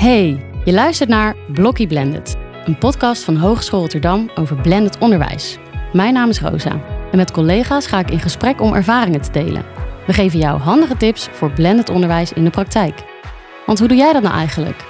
Hey, 0.00 0.46
je 0.64 0.72
luistert 0.72 1.08
naar 1.08 1.36
Blokkie 1.52 1.86
Blended, 1.86 2.36
een 2.64 2.78
podcast 2.78 3.24
van 3.24 3.36
Hogeschool 3.36 3.80
Rotterdam 3.80 4.30
over 4.34 4.60
blended 4.60 4.98
onderwijs. 4.98 5.58
Mijn 5.92 6.14
naam 6.14 6.28
is 6.28 6.40
Rosa 6.40 6.80
en 7.10 7.16
met 7.16 7.30
collega's 7.30 7.86
ga 7.86 7.98
ik 7.98 8.10
in 8.10 8.20
gesprek 8.20 8.60
om 8.60 8.74
ervaringen 8.74 9.20
te 9.20 9.30
delen. 9.30 9.64
We 10.06 10.12
geven 10.12 10.38
jou 10.38 10.60
handige 10.60 10.96
tips 10.96 11.28
voor 11.32 11.52
blended 11.52 11.90
onderwijs 11.90 12.32
in 12.32 12.44
de 12.44 12.50
praktijk. 12.50 13.04
Want 13.66 13.78
hoe 13.78 13.88
doe 13.88 13.96
jij 13.96 14.12
dat 14.12 14.22
nou 14.22 14.34
eigenlijk? 14.34 14.84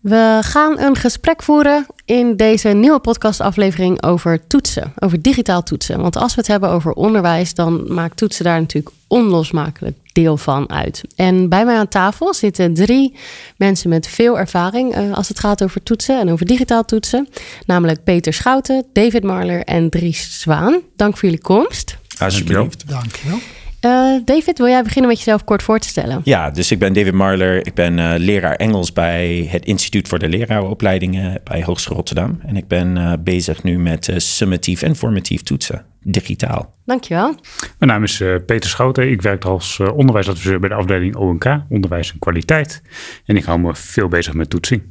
We 0.00 0.38
gaan 0.40 0.78
een 0.78 0.96
gesprek 0.96 1.42
voeren 1.42 1.86
in 2.04 2.36
deze 2.36 2.68
nieuwe 2.68 3.00
podcastaflevering 3.00 4.02
over 4.02 4.46
toetsen, 4.46 4.92
over 4.98 5.22
digitaal 5.22 5.62
toetsen. 5.62 6.00
Want 6.00 6.16
als 6.16 6.34
we 6.34 6.40
het 6.40 6.50
hebben 6.50 6.70
over 6.70 6.92
onderwijs, 6.92 7.54
dan 7.54 7.94
maakt 7.94 8.16
toetsen 8.16 8.44
daar 8.44 8.60
natuurlijk 8.60 8.94
onlosmakelijk 9.06 9.96
deel 10.22 10.36
van 10.36 10.70
uit. 10.70 11.02
En 11.16 11.48
bij 11.48 11.64
mij 11.64 11.76
aan 11.76 11.88
tafel 11.88 12.34
zitten 12.34 12.74
drie 12.74 13.14
mensen 13.56 13.88
met 13.88 14.08
veel 14.08 14.38
ervaring 14.38 14.96
uh, 14.96 15.14
als 15.14 15.28
het 15.28 15.38
gaat 15.38 15.62
over 15.62 15.82
toetsen 15.82 16.20
en 16.20 16.30
over 16.30 16.46
digitaal 16.46 16.84
toetsen. 16.84 17.28
Namelijk 17.66 18.04
Peter 18.04 18.32
Schouten, 18.32 18.86
David 18.92 19.22
Marler 19.22 19.64
en 19.64 19.90
Dries 19.90 20.40
Zwaan. 20.40 20.80
Dank 20.96 21.16
voor 21.16 21.28
jullie 21.28 21.44
komst. 21.44 21.96
Alsjeblieft. 22.18 22.88
Dankjewel. 22.88 23.38
Uh, 23.84 24.20
David, 24.24 24.58
wil 24.58 24.66
jij 24.66 24.82
beginnen 24.82 25.10
met 25.10 25.18
jezelf 25.18 25.44
kort 25.44 25.62
voor 25.62 25.78
te 25.78 25.88
stellen? 25.88 26.20
Ja, 26.24 26.50
dus 26.50 26.70
ik 26.70 26.78
ben 26.78 26.92
David 26.92 27.12
Marler. 27.12 27.66
Ik 27.66 27.74
ben 27.74 27.98
uh, 27.98 28.14
leraar 28.16 28.54
Engels 28.54 28.92
bij 28.92 29.48
het 29.50 29.64
Instituut 29.64 30.08
voor 30.08 30.18
de 30.18 30.28
Leraaropleidingen 30.28 31.40
bij 31.44 31.62
Hogeschool 31.62 31.96
Rotterdam. 31.96 32.40
En 32.46 32.56
ik 32.56 32.68
ben 32.68 32.96
uh, 32.96 33.12
bezig 33.20 33.62
nu 33.62 33.78
met 33.78 34.12
summatief 34.16 34.82
en 34.82 34.96
formatief 34.96 35.42
toetsen, 35.42 35.84
digitaal. 36.02 36.74
Dankjewel. 36.84 37.34
Mijn 37.78 37.90
naam 37.90 38.02
is 38.02 38.22
Peter 38.46 38.70
Schouten. 38.70 39.10
Ik 39.10 39.22
werk 39.22 39.44
als 39.44 39.80
onderwijsadviseur 39.80 40.60
bij 40.60 40.68
de 40.68 40.74
afdeling 40.74 41.16
ONK, 41.16 41.44
Onderwijs 41.68 42.12
en 42.12 42.18
Kwaliteit. 42.18 42.82
En 43.24 43.36
ik 43.36 43.44
hou 43.44 43.58
me 43.58 43.74
veel 43.74 44.08
bezig 44.08 44.34
met 44.34 44.50
toetsing. 44.50 44.82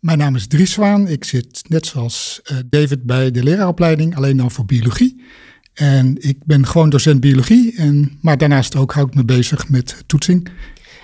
Mijn 0.00 0.18
naam 0.18 0.34
is 0.34 0.46
Dries 0.46 0.72
Zwaan. 0.72 1.08
Ik 1.08 1.24
zit 1.24 1.64
net 1.68 1.86
zoals 1.86 2.42
David 2.66 3.02
bij 3.02 3.30
de 3.30 3.42
leraaropleiding, 3.42 4.16
alleen 4.16 4.36
dan 4.36 4.50
voor 4.50 4.64
biologie. 4.64 5.22
En 5.74 6.16
ik 6.18 6.38
ben 6.44 6.66
gewoon 6.66 6.90
docent 6.90 7.20
biologie, 7.20 7.76
en, 7.76 8.18
maar 8.20 8.38
daarnaast 8.38 8.76
ook 8.76 8.92
hou 8.92 9.06
ik 9.06 9.14
me 9.14 9.24
bezig 9.24 9.68
met 9.68 10.02
toetsing. 10.06 10.48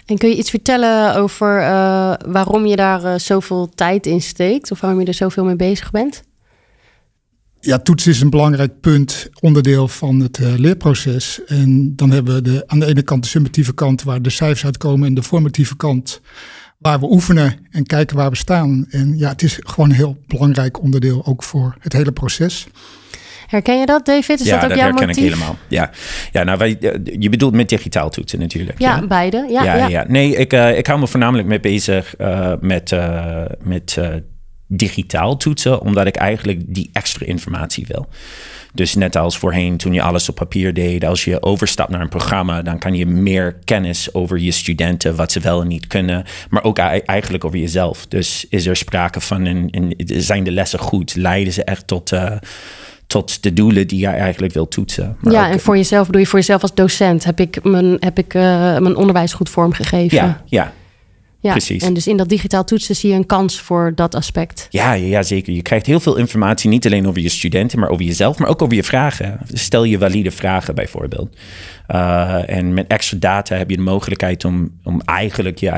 En 0.06 0.18
kun 0.18 0.28
je 0.28 0.36
iets 0.36 0.50
vertellen 0.50 1.14
over 1.16 1.60
uh, 1.60 2.12
waarom 2.26 2.66
je 2.66 2.76
daar 2.76 3.04
uh, 3.04 3.14
zoveel 3.14 3.70
tijd 3.74 4.06
in 4.06 4.22
steekt 4.22 4.70
of 4.70 4.80
waarom 4.80 5.00
je 5.00 5.06
er 5.06 5.14
zoveel 5.14 5.44
mee 5.44 5.56
bezig 5.56 5.90
bent? 5.90 6.22
Ja, 7.60 7.78
toetsen 7.78 8.10
is 8.10 8.20
een 8.20 8.30
belangrijk 8.30 8.80
punt, 8.80 9.28
onderdeel 9.40 9.88
van 9.88 10.20
het 10.20 10.38
uh, 10.38 10.54
leerproces. 10.56 11.40
En 11.46 11.96
dan 11.96 12.10
hebben 12.10 12.34
we 12.34 12.42
de, 12.42 12.64
aan 12.66 12.80
de 12.80 12.86
ene 12.86 13.02
kant 13.02 13.22
de 13.22 13.28
summatieve 13.28 13.74
kant 13.74 14.02
waar 14.02 14.22
de 14.22 14.30
cijfers 14.30 14.64
uitkomen 14.64 15.08
en 15.08 15.14
de 15.14 15.22
formatieve 15.22 15.76
kant 15.76 16.20
waar 16.78 17.00
we 17.00 17.10
oefenen 17.10 17.66
en 17.70 17.86
kijken 17.86 18.16
waar 18.16 18.30
we 18.30 18.36
staan. 18.36 18.86
En 18.88 19.18
ja, 19.18 19.28
het 19.28 19.42
is 19.42 19.58
gewoon 19.60 19.90
een 19.90 19.96
heel 19.96 20.16
belangrijk 20.26 20.82
onderdeel 20.82 21.26
ook 21.26 21.42
voor 21.42 21.76
het 21.78 21.92
hele 21.92 22.12
proces. 22.12 22.66
Herken 23.50 23.78
je 23.78 23.86
dat, 23.86 24.06
David? 24.06 24.40
Is 24.40 24.46
ja, 24.46 24.60
dat 24.60 24.70
ook 24.70 24.76
jouw 24.76 24.90
motief? 24.90 25.06
herken 25.06 25.24
ik 25.24 25.30
helemaal. 25.30 25.56
Ja, 25.68 25.90
ja 26.32 26.42
nou, 26.42 26.58
wij, 26.58 26.76
je 27.18 27.28
bedoelt 27.28 27.54
met 27.54 27.68
digitaal 27.68 28.10
toetsen 28.10 28.38
natuurlijk. 28.38 28.78
Ja, 28.78 28.96
ja? 28.96 29.06
beide. 29.06 29.46
Ja, 29.48 29.62
ja, 29.62 29.74
ja. 29.74 29.88
ja. 29.88 30.04
Nee, 30.08 30.36
ik, 30.36 30.52
uh, 30.52 30.78
ik 30.78 30.86
hou 30.86 31.00
me 31.00 31.06
voornamelijk 31.06 31.48
mee 31.48 31.60
bezig 31.60 32.14
uh, 32.18 32.52
met, 32.60 32.90
uh, 32.90 33.44
met 33.62 33.98
digitaal 34.66 35.36
toetsen, 35.36 35.80
omdat 35.80 36.06
ik 36.06 36.16
eigenlijk 36.16 36.60
die 36.66 36.90
extra 36.92 37.26
informatie 37.26 37.84
wil. 37.88 38.08
Dus 38.74 38.94
net 38.94 39.16
als 39.16 39.38
voorheen, 39.38 39.76
toen 39.76 39.92
je 39.92 40.02
alles 40.02 40.28
op 40.28 40.34
papier 40.34 40.74
deed, 40.74 41.04
als 41.04 41.24
je 41.24 41.42
overstapt 41.42 41.90
naar 41.90 42.00
een 42.00 42.08
programma, 42.08 42.62
dan 42.62 42.78
kan 42.78 42.94
je 42.94 43.06
meer 43.06 43.54
kennis 43.64 44.14
over 44.14 44.38
je 44.38 44.50
studenten, 44.50 45.16
wat 45.16 45.32
ze 45.32 45.40
wel 45.40 45.60
en 45.60 45.68
niet 45.68 45.86
kunnen, 45.86 46.24
maar 46.50 46.64
ook 46.64 46.78
eigenlijk 46.78 47.44
over 47.44 47.58
jezelf. 47.58 48.06
Dus 48.06 48.46
is 48.48 48.66
er 48.66 48.76
sprake 48.76 49.20
van, 49.20 49.44
een, 49.44 49.68
een, 49.70 49.94
zijn 50.06 50.44
de 50.44 50.50
lessen 50.52 50.78
goed? 50.78 51.14
Leiden 51.14 51.52
ze 51.52 51.64
echt 51.64 51.86
tot, 51.86 52.12
uh, 52.12 52.32
tot 53.10 53.42
de 53.42 53.52
doelen 53.52 53.86
die 53.86 53.98
jij 53.98 54.14
eigenlijk 54.14 54.52
wil 54.52 54.68
toetsen? 54.68 55.16
Maar 55.20 55.32
ja, 55.32 55.46
ook, 55.46 55.52
en 55.52 55.60
voor 55.60 55.76
jezelf 55.76 56.06
bedoel 56.06 56.20
je 56.20 56.26
voor 56.26 56.38
jezelf 56.38 56.62
als 56.62 56.74
docent, 56.74 57.24
heb 57.24 57.40
ik 57.40 57.64
mijn, 57.64 57.96
heb 57.98 58.18
ik, 58.18 58.34
uh, 58.34 58.42
mijn 58.78 58.96
onderwijs 58.96 59.32
goed 59.32 59.48
vormgegeven? 59.48 60.18
Ja, 60.18 60.42
ja. 60.46 60.72
Ja, 61.42 61.50
Precies. 61.50 61.82
en 61.82 61.94
dus 61.94 62.06
in 62.06 62.16
dat 62.16 62.28
digitaal 62.28 62.64
toetsen 62.64 62.96
zie 62.96 63.10
je 63.10 63.16
een 63.16 63.26
kans 63.26 63.60
voor 63.60 63.92
dat 63.94 64.14
aspect. 64.14 64.66
Ja, 64.70 64.92
ja, 64.92 65.22
zeker. 65.22 65.52
Je 65.52 65.62
krijgt 65.62 65.86
heel 65.86 66.00
veel 66.00 66.16
informatie, 66.16 66.70
niet 66.70 66.86
alleen 66.86 67.08
over 67.08 67.20
je 67.20 67.28
studenten, 67.28 67.78
maar 67.78 67.88
over 67.88 68.04
jezelf, 68.04 68.38
maar 68.38 68.48
ook 68.48 68.62
over 68.62 68.76
je 68.76 68.82
vragen. 68.82 69.40
Stel 69.52 69.84
je 69.84 69.98
valide 69.98 70.30
vragen 70.30 70.74
bijvoorbeeld. 70.74 71.36
Uh, 71.88 72.48
en 72.48 72.74
met 72.74 72.86
extra 72.86 73.18
data 73.18 73.56
heb 73.56 73.70
je 73.70 73.76
de 73.76 73.82
mogelijkheid 73.82 74.44
om, 74.44 74.70
om 74.84 75.00
eigenlijk 75.04 75.58
je, 75.58 75.72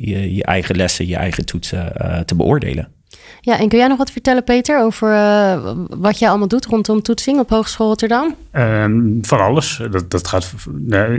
je, 0.00 0.34
je 0.34 0.44
eigen 0.44 0.76
lessen, 0.76 1.06
je 1.06 1.16
eigen 1.16 1.44
toetsen 1.44 1.92
uh, 2.02 2.18
te 2.20 2.34
beoordelen. 2.34 2.88
Ja, 3.40 3.58
en 3.58 3.68
kun 3.68 3.78
jij 3.78 3.88
nog 3.88 3.98
wat 3.98 4.10
vertellen, 4.10 4.44
Peter, 4.44 4.80
over 4.80 5.12
uh, 5.12 5.72
wat 5.88 6.18
jij 6.18 6.28
allemaal 6.28 6.48
doet 6.48 6.66
rondom 6.66 7.02
toetsing 7.02 7.38
op 7.38 7.50
Hogeschool 7.50 7.88
Rotterdam? 7.88 8.34
Um, 8.52 9.18
van 9.22 9.40
alles. 9.40 9.80
Dat, 9.90 10.10
dat 10.10 10.28
gaat 10.28 10.52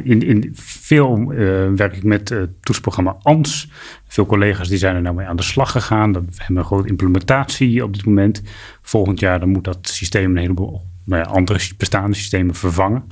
in, 0.04 0.22
in 0.22 0.52
veel 0.56 1.32
uh, 1.32 1.68
werk 1.76 1.96
ik 1.96 2.04
met 2.04 2.30
het 2.30 2.40
uh, 2.40 2.44
toetsprogramma 2.62 3.18
ANS. 3.22 3.70
Veel 4.08 4.26
collega's 4.26 4.68
die 4.68 4.78
zijn 4.78 4.96
er 4.96 5.02
nou 5.02 5.16
mee 5.16 5.28
aan 5.28 5.36
de 5.36 5.44
slag 5.44 5.72
gegaan. 5.72 6.14
We 6.14 6.20
hebben 6.36 6.58
een 6.58 6.64
grote 6.64 6.88
implementatie 6.88 7.84
op 7.84 7.94
dit 7.94 8.06
moment. 8.06 8.42
Volgend 8.82 9.20
jaar 9.20 9.40
dan 9.40 9.50
moet 9.50 9.64
dat 9.64 9.78
systeem 9.82 10.32
een 10.32 10.42
heleboel 10.42 10.82
nou 11.04 11.26
andere 11.26 11.60
bestaande 11.78 12.16
systemen 12.16 12.56
vervangen. 12.56 13.04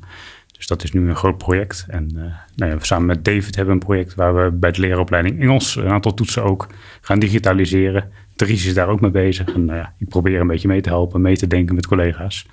Dus 0.51 0.67
dat 0.67 0.83
is 0.83 0.91
nu 0.91 1.09
een 1.09 1.15
groot 1.15 1.37
project. 1.37 1.85
En 1.87 2.11
nou 2.55 2.71
ja, 2.71 2.77
samen 2.81 3.05
met 3.05 3.25
David 3.25 3.55
hebben 3.55 3.65
we 3.65 3.79
een 3.81 3.87
project 3.87 4.15
waar 4.15 4.35
we 4.35 4.51
bij 4.51 4.71
de 4.71 4.79
leraaropleiding 4.79 5.41
Engels 5.41 5.75
een 5.75 5.89
aantal 5.89 6.13
toetsen 6.13 6.43
ook 6.43 6.67
gaan 7.01 7.19
digitaliseren. 7.19 8.11
Dries 8.35 8.65
is 8.65 8.73
daar 8.73 8.87
ook 8.87 9.01
mee 9.01 9.11
bezig. 9.11 9.53
En 9.53 9.65
nou 9.65 9.85
ik 9.97 10.09
probeer 10.09 10.39
een 10.39 10.47
beetje 10.47 10.67
mee 10.67 10.81
te 10.81 10.89
helpen, 10.89 11.21
mee 11.21 11.37
te 11.37 11.47
denken 11.47 11.75
met 11.75 11.87
collega's. 11.87 12.45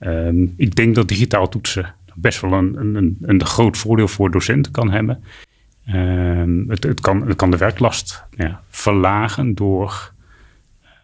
Um, 0.00 0.54
ik 0.56 0.74
denk 0.74 0.94
dat 0.94 1.08
digitaal 1.08 1.48
toetsen 1.48 1.94
best 2.14 2.40
wel 2.40 2.52
een, 2.52 2.94
een, 2.94 3.18
een 3.20 3.44
groot 3.44 3.76
voordeel 3.76 4.08
voor 4.08 4.30
docenten 4.30 4.72
kan 4.72 4.90
hebben. 4.90 5.24
Um, 5.94 6.64
het, 6.68 6.82
het, 6.82 7.00
kan, 7.36 7.50
de 7.50 7.56
werklast 7.56 8.24
ja, 8.36 8.62
verlagen 8.68 9.54
door, 9.54 10.12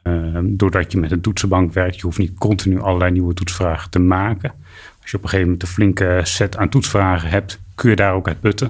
um, 0.03 0.57
doordat 0.57 0.93
je 0.93 0.99
met 0.99 1.11
een 1.11 1.21
toetsenbank 1.21 1.73
werkt. 1.73 1.97
Je 1.97 2.03
hoeft 2.03 2.19
niet 2.19 2.39
continu 2.39 2.81
allerlei 2.81 3.13
nieuwe 3.13 3.35
toetsvragen 3.35 3.91
te 3.91 3.99
maken. 3.99 4.53
Als 5.01 5.11
je 5.11 5.17
op 5.17 5.23
een 5.23 5.29
gegeven 5.29 5.51
moment 5.51 5.63
een 5.63 5.75
flinke 5.75 6.21
set 6.23 6.57
aan 6.57 6.69
toetsvragen 6.69 7.29
hebt, 7.29 7.61
kun 7.75 7.91
je 7.91 7.97
daar 7.97 8.15
ook 8.15 8.29
uit 8.29 8.41
putten. 8.41 8.69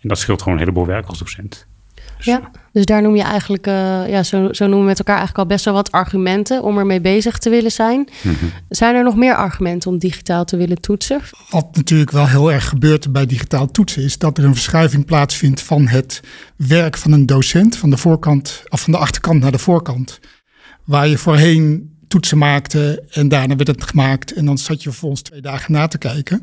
En 0.00 0.08
dat 0.08 0.18
scheelt 0.18 0.42
gewoon 0.42 0.58
een 0.58 0.64
heleboel 0.64 0.86
werk 0.86 1.06
als 1.06 1.18
docent. 1.18 1.66
Dus, 2.24 2.34
ja, 2.34 2.50
dus 2.72 2.84
daar 2.84 3.02
noem 3.02 3.16
je 3.16 3.22
eigenlijk, 3.22 3.66
uh, 3.66 4.08
ja, 4.08 4.22
zo, 4.22 4.52
zo 4.52 4.64
noemen 4.64 4.80
we 4.80 4.86
met 4.86 4.98
elkaar 4.98 5.16
eigenlijk 5.16 5.48
al 5.48 5.54
best 5.54 5.64
wel 5.64 5.74
wat 5.74 5.92
argumenten 5.92 6.62
om 6.62 6.78
ermee 6.78 7.00
bezig 7.00 7.38
te 7.38 7.50
willen 7.50 7.72
zijn. 7.72 8.08
Mm-hmm. 8.22 8.52
Zijn 8.68 8.94
er 8.94 9.04
nog 9.04 9.16
meer 9.16 9.34
argumenten 9.34 9.90
om 9.90 9.98
digitaal 9.98 10.44
te 10.44 10.56
willen 10.56 10.80
toetsen? 10.80 11.20
Wat 11.50 11.76
natuurlijk 11.76 12.10
wel 12.10 12.28
heel 12.28 12.52
erg 12.52 12.68
gebeurt 12.68 13.12
bij 13.12 13.26
digitaal 13.26 13.70
toetsen, 13.70 14.02
is 14.02 14.18
dat 14.18 14.38
er 14.38 14.44
een 14.44 14.54
verschuiving 14.54 15.04
plaatsvindt 15.04 15.62
van 15.62 15.86
het 15.86 16.20
werk 16.56 16.96
van 16.96 17.12
een 17.12 17.26
docent, 17.26 17.76
van 17.76 17.90
de 17.90 17.96
voorkant 17.96 18.62
of 18.68 18.80
van 18.80 18.92
de 18.92 18.98
achterkant 18.98 19.40
naar 19.40 19.52
de 19.52 19.58
voorkant. 19.58 20.20
Waar 20.84 21.08
je 21.08 21.18
voorheen 21.18 21.90
toetsen 22.08 22.38
maakte 22.38 23.04
en 23.10 23.28
daarna 23.28 23.56
werd 23.56 23.68
het 23.68 23.84
gemaakt 23.84 24.32
en 24.32 24.44
dan 24.44 24.58
zat 24.58 24.82
je 24.82 24.90
vervolgens 24.90 25.22
twee 25.22 25.40
dagen 25.40 25.72
na 25.72 25.88
te 25.88 25.98
kijken. 25.98 26.42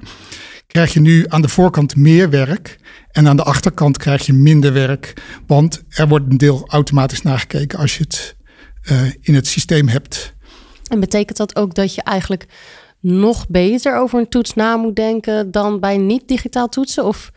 Krijg 0.72 0.94
je 0.94 1.00
nu 1.00 1.26
aan 1.28 1.42
de 1.42 1.50
voorkant 1.50 1.96
meer 1.96 2.30
werk 2.30 2.80
en 3.12 3.28
aan 3.28 3.36
de 3.36 3.44
achterkant 3.44 3.98
krijg 3.98 4.26
je 4.26 4.34
minder 4.34 4.74
werk, 4.74 5.14
want 5.48 5.84
er 5.90 6.08
wordt 6.08 6.26
een 6.32 6.38
deel 6.38 6.64
automatisch 6.68 7.22
nagekeken 7.22 7.80
als 7.80 7.98
je 7.98 8.04
het 8.04 8.36
uh, 8.92 9.02
in 9.22 9.36
het 9.36 9.48
systeem 9.48 9.88
hebt. 9.88 10.34
En 10.88 11.00
betekent 11.00 11.38
dat 11.38 11.56
ook 11.56 11.76
dat 11.76 11.96
je 11.96 12.04
eigenlijk 12.04 12.46
nog 13.00 13.48
beter 13.48 13.98
over 13.98 14.20
een 14.20 14.30
toets 14.30 14.54
na 14.54 14.76
moet 14.76 14.96
denken 14.96 15.52
dan 15.52 15.80
bij 15.80 15.98
niet 15.98 16.28
digitaal 16.28 16.70
toetsen? 16.70 17.06
Of 17.06 17.32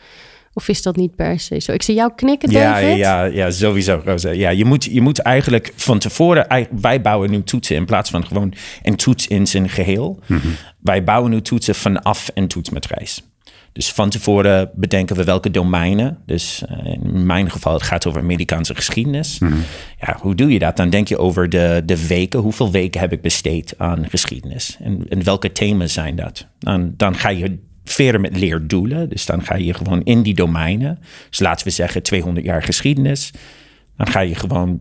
of 0.53 0.69
is 0.69 0.83
dat 0.83 0.97
niet 0.97 1.17
per 1.17 1.41
se 1.41 1.61
zo? 1.61 1.73
Ik 1.73 1.83
zie 1.83 1.95
jou 1.95 2.13
knikken, 2.15 2.53
David. 2.53 2.97
Ja, 2.97 3.25
ja, 3.25 3.25
ja 3.25 3.51
sowieso, 3.51 4.03
Rosa. 4.05 4.31
Ja, 4.31 4.51
je 4.51 4.65
moet, 4.65 4.85
je 4.85 5.01
moet 5.01 5.19
eigenlijk 5.19 5.73
van 5.77 5.99
tevoren... 5.99 6.67
Wij 6.81 7.01
bouwen 7.01 7.31
nu 7.31 7.43
toetsen 7.43 7.77
in 7.77 7.85
plaats 7.85 8.11
van 8.11 8.27
gewoon 8.27 8.55
een 8.83 8.97
toets 8.97 9.27
in 9.27 9.47
zijn 9.47 9.69
geheel. 9.69 10.21
Mm-hmm. 10.27 10.55
Wij 10.81 11.05
bouwen 11.05 11.31
nu 11.31 11.41
toetsen 11.41 11.75
vanaf 11.75 12.31
een 12.35 12.49
toetsmatrijs. 12.49 13.23
Dus 13.73 13.93
van 13.93 14.11
tevoren 14.11 14.71
bedenken 14.75 15.17
we 15.17 15.25
welke 15.25 15.51
domeinen. 15.51 16.19
Dus 16.27 16.63
uh, 16.71 16.93
in 16.93 17.27
mijn 17.27 17.51
geval, 17.51 17.73
het 17.73 17.83
gaat 17.83 18.07
over 18.07 18.21
Amerikaanse 18.21 18.75
geschiedenis. 18.75 19.39
Mm-hmm. 19.39 19.63
Ja, 20.01 20.17
hoe 20.21 20.35
doe 20.35 20.53
je 20.53 20.59
dat? 20.59 20.77
Dan 20.77 20.91
denk 20.91 21.09
je 21.09 21.19
over 21.19 21.49
de, 21.49 21.83
de 21.85 22.07
weken. 22.07 22.41
Hoeveel 22.41 22.71
weken 22.71 23.01
heb 23.01 23.13
ik 23.13 23.21
besteed 23.21 23.75
aan 23.79 24.09
geschiedenis? 24.09 24.77
En, 24.81 25.05
en 25.09 25.25
welke 25.25 25.53
thema's 25.53 25.93
zijn 25.93 26.17
dat? 26.17 26.47
Dan, 26.59 26.95
dan 26.97 27.15
ga 27.15 27.29
je 27.29 27.59
verder 27.85 28.21
met 28.21 28.37
leerdoelen. 28.37 29.09
Dus 29.09 29.27
dan 29.27 29.43
ga 29.45 29.57
je 29.57 29.75
gewoon 29.75 30.03
in 30.03 30.23
die 30.23 30.35
domeinen. 30.35 30.99
Dus 31.29 31.41
laten 31.41 31.67
we 31.67 31.73
zeggen 31.73 32.03
200 32.03 32.47
jaar 32.47 32.63
geschiedenis. 32.63 33.31
Dan 33.97 34.07
ga 34.07 34.21
je 34.21 34.35
gewoon 34.35 34.81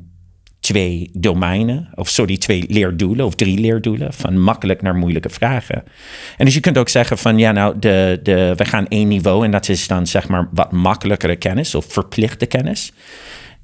twee 0.61 1.09
domeinen, 1.13 1.89
of 1.95 2.09
sorry, 2.09 2.37
twee 2.37 2.65
leerdoelen 2.67 3.25
of 3.25 3.35
drie 3.35 3.59
leerdoelen, 3.59 4.13
van 4.13 4.39
makkelijk 4.39 4.81
naar 4.81 4.95
moeilijke 4.95 5.29
vragen. 5.29 5.83
En 6.37 6.45
dus 6.45 6.53
je 6.53 6.59
kunt 6.59 6.77
ook 6.77 6.89
zeggen 6.89 7.17
van 7.17 7.37
ja, 7.37 7.51
nou, 7.51 7.79
de, 7.79 8.19
de, 8.23 8.53
we 8.55 8.65
gaan 8.65 8.87
één 8.87 9.07
niveau 9.07 9.45
en 9.45 9.51
dat 9.51 9.69
is 9.69 9.87
dan 9.87 10.07
zeg 10.07 10.27
maar 10.27 10.49
wat 10.51 10.71
makkelijkere 10.71 11.35
kennis 11.35 11.75
of 11.75 11.85
verplichte 11.85 12.45
kennis. 12.45 12.93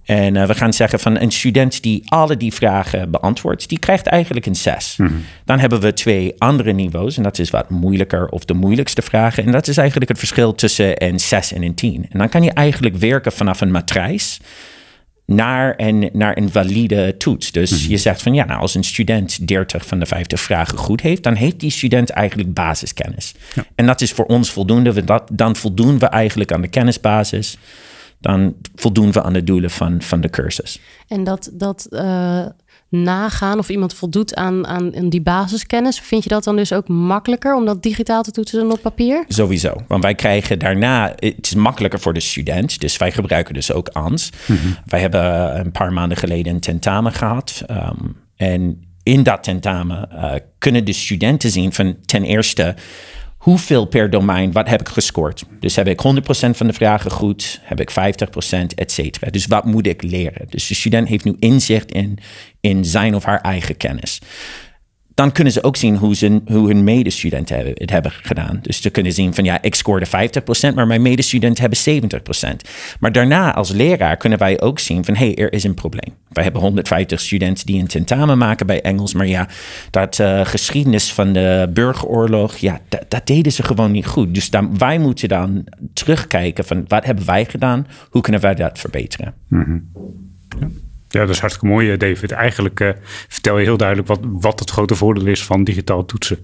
En 0.07 0.35
uh, 0.35 0.45
we 0.45 0.55
gaan 0.55 0.73
zeggen 0.73 0.99
van 0.99 1.19
een 1.19 1.31
student 1.31 1.83
die 1.83 2.03
alle 2.05 2.37
die 2.37 2.53
vragen 2.53 3.11
beantwoordt, 3.11 3.69
die 3.69 3.79
krijgt 3.79 4.05
eigenlijk 4.05 4.45
een 4.45 4.55
6. 4.55 4.97
Dan 5.45 5.59
hebben 5.59 5.79
we 5.79 5.93
twee 5.93 6.33
andere 6.37 6.71
niveaus 6.71 7.17
en 7.17 7.23
dat 7.23 7.39
is 7.39 7.49
wat 7.49 7.69
moeilijker 7.69 8.29
of 8.29 8.45
de 8.45 8.53
moeilijkste 8.53 9.01
vragen. 9.01 9.45
En 9.45 9.51
dat 9.51 9.67
is 9.67 9.77
eigenlijk 9.77 10.09
het 10.09 10.19
verschil 10.19 10.55
tussen 10.55 11.03
een 11.03 11.19
6 11.19 11.53
en 11.53 11.63
een 11.63 11.75
10. 11.75 12.05
En 12.09 12.19
dan 12.19 12.29
kan 12.29 12.43
je 12.43 12.51
eigenlijk 12.51 12.95
werken 12.95 13.31
vanaf 13.31 13.61
een 13.61 13.71
matrijs 13.71 14.39
naar 15.25 15.73
een, 15.77 16.09
naar 16.13 16.37
een 16.37 16.51
valide 16.51 17.17
toets. 17.17 17.51
Dus 17.51 17.85
je 17.85 17.97
zegt 17.97 18.21
van 18.21 18.33
ja, 18.33 18.45
nou, 18.45 18.59
als 18.59 18.75
een 18.75 18.83
student 18.83 19.47
30 19.47 19.85
van 19.85 19.99
de 19.99 20.05
50 20.05 20.41
vragen 20.41 20.77
goed 20.77 21.01
heeft, 21.01 21.23
dan 21.23 21.35
heeft 21.35 21.59
die 21.59 21.71
student 21.71 22.09
eigenlijk 22.09 22.53
basiskennis. 22.53 23.33
En 23.75 23.85
dat 23.85 24.01
is 24.01 24.11
voor 24.11 24.25
ons 24.25 24.51
voldoende. 24.51 25.03
Dat, 25.03 25.29
dan 25.31 25.55
voldoen 25.55 25.99
we 25.99 26.05
eigenlijk 26.05 26.51
aan 26.51 26.61
de 26.61 26.67
kennisbasis. 26.67 27.57
Dan 28.19 28.55
voldoen 28.75 29.11
we 29.11 29.23
aan 29.23 29.33
de 29.33 29.43
doelen 29.43 29.69
van, 29.69 30.01
van 30.01 30.21
de 30.21 30.29
cursus. 30.29 30.79
En 31.07 31.23
dat, 31.23 31.49
dat 31.53 31.87
uh, 31.89 32.45
nagaan 32.89 33.59
of 33.59 33.69
iemand 33.69 33.93
voldoet 33.93 34.35
aan, 34.35 34.67
aan 34.67 35.09
die 35.09 35.21
basiskennis, 35.21 35.99
vind 35.99 36.23
je 36.23 36.29
dat 36.29 36.43
dan 36.43 36.55
dus 36.55 36.73
ook 36.73 36.87
makkelijker 36.87 37.55
om 37.55 37.65
dat 37.65 37.83
digitaal 37.83 38.23
te 38.23 38.31
toetsen 38.31 38.59
dan 38.59 38.71
op 38.71 38.81
papier? 38.81 39.25
Sowieso. 39.27 39.83
Want 39.87 40.03
wij 40.03 40.15
krijgen 40.15 40.59
daarna, 40.59 41.13
het 41.15 41.45
is 41.45 41.55
makkelijker 41.55 41.99
voor 41.99 42.13
de 42.13 42.19
student. 42.19 42.79
Dus 42.79 42.97
wij 42.97 43.11
gebruiken 43.11 43.53
dus 43.53 43.71
ook 43.71 43.87
ANS. 43.87 44.29
Mm 44.45 44.57
-hmm. 44.57 44.75
Wij 44.85 44.99
hebben 44.99 45.59
een 45.59 45.71
paar 45.71 45.93
maanden 45.93 46.17
geleden 46.17 46.53
een 46.53 46.59
tentamen 46.59 47.13
gehad. 47.13 47.63
Um, 47.71 48.15
en 48.35 48.81
in 49.03 49.23
dat 49.23 49.43
tentamen 49.43 50.09
uh, 50.13 50.33
kunnen 50.57 50.85
de 50.85 50.93
studenten 50.93 51.49
zien 51.49 51.73
van 51.73 51.95
ten 52.05 52.23
eerste 52.23 52.75
hoeveel 53.47 53.85
per 53.85 54.09
domein, 54.09 54.51
wat 54.51 54.69
heb 54.69 54.79
ik 54.79 54.87
gescoord? 54.87 55.43
Dus 55.59 55.75
heb 55.75 55.87
ik 55.87 56.01
100% 56.01 56.49
van 56.49 56.67
de 56.67 56.73
vragen 56.73 57.11
goed, 57.11 57.59
heb 57.63 57.79
ik 57.79 57.91
50%, 57.91 57.93
et 58.75 58.91
cetera. 58.91 59.29
Dus 59.29 59.45
wat 59.45 59.65
moet 59.65 59.87
ik 59.87 60.01
leren? 60.01 60.47
Dus 60.49 60.67
de 60.67 60.75
student 60.75 61.07
heeft 61.07 61.23
nu 61.23 61.35
inzicht 61.39 61.91
in, 61.91 62.17
in 62.61 62.85
zijn 62.85 63.15
of 63.15 63.23
haar 63.23 63.41
eigen 63.41 63.77
kennis 63.77 64.21
dan 65.17 65.31
kunnen 65.31 65.53
ze 65.53 65.63
ook 65.63 65.75
zien 65.75 65.95
hoe, 65.95 66.15
ze, 66.15 66.41
hoe 66.45 66.67
hun 66.67 66.83
medestudenten 66.83 67.55
hebben, 67.55 67.73
het 67.77 67.89
hebben 67.89 68.11
gedaan. 68.11 68.59
Dus 68.61 68.81
ze 68.81 68.89
kunnen 68.89 69.13
zien 69.13 69.33
van 69.33 69.43
ja, 69.43 69.61
ik 69.61 69.75
scoorde 69.75 70.05
50%, 70.05 70.73
maar 70.75 70.87
mijn 70.87 71.01
medestudenten 71.01 71.61
hebben 71.61 72.21
70%. 72.53 72.69
Maar 72.99 73.11
daarna 73.11 73.53
als 73.53 73.69
leraar 73.71 74.17
kunnen 74.17 74.39
wij 74.39 74.61
ook 74.61 74.79
zien 74.79 75.05
van 75.05 75.15
hé, 75.15 75.25
hey, 75.25 75.35
er 75.35 75.53
is 75.53 75.63
een 75.63 75.73
probleem. 75.73 76.13
Wij 76.29 76.43
hebben 76.43 76.61
150 76.61 77.19
studenten 77.19 77.65
die 77.65 77.79
een 77.79 77.87
tentamen 77.87 78.37
maken 78.37 78.65
bij 78.67 78.81
Engels, 78.81 79.13
maar 79.13 79.27
ja, 79.27 79.47
dat 79.89 80.19
uh, 80.19 80.45
geschiedenis 80.45 81.13
van 81.13 81.33
de 81.33 81.69
burgeroorlog, 81.73 82.55
ja, 82.55 82.79
dat, 83.07 83.27
deden 83.27 83.51
ze 83.51 83.63
gewoon 83.63 83.91
niet 83.91 84.05
goed. 84.05 84.33
Dus 84.33 84.49
dan, 84.49 84.77
wij 84.77 84.99
moeten 84.99 85.27
dan 85.27 85.63
terugkijken 85.93 86.65
van 86.65 86.85
wat 86.87 87.05
hebben 87.05 87.25
wij 87.25 87.45
gedaan, 87.45 87.87
hoe 88.09 88.21
kunnen 88.21 88.41
wij 88.41 88.55
dat 88.55 88.79
verbeteren. 88.79 89.33
-hmm. 89.49 89.89
Ja. 91.09 91.19
Dat 91.19 91.29
is 91.29 91.39
hartstikke 91.39 91.73
mooi, 91.73 91.97
David. 91.97 92.31
Eigenlijk 92.31 92.79
uh, 92.79 92.89
vertel 93.27 93.57
je 93.57 93.65
heel 93.65 93.77
duidelijk 93.77 94.07
wat, 94.07 94.19
wat 94.21 94.59
het 94.59 94.69
grote 94.69 94.95
voordeel 94.95 95.25
is 95.25 95.43
van 95.43 95.63
digitaal 95.63 96.05
toetsen. 96.05 96.37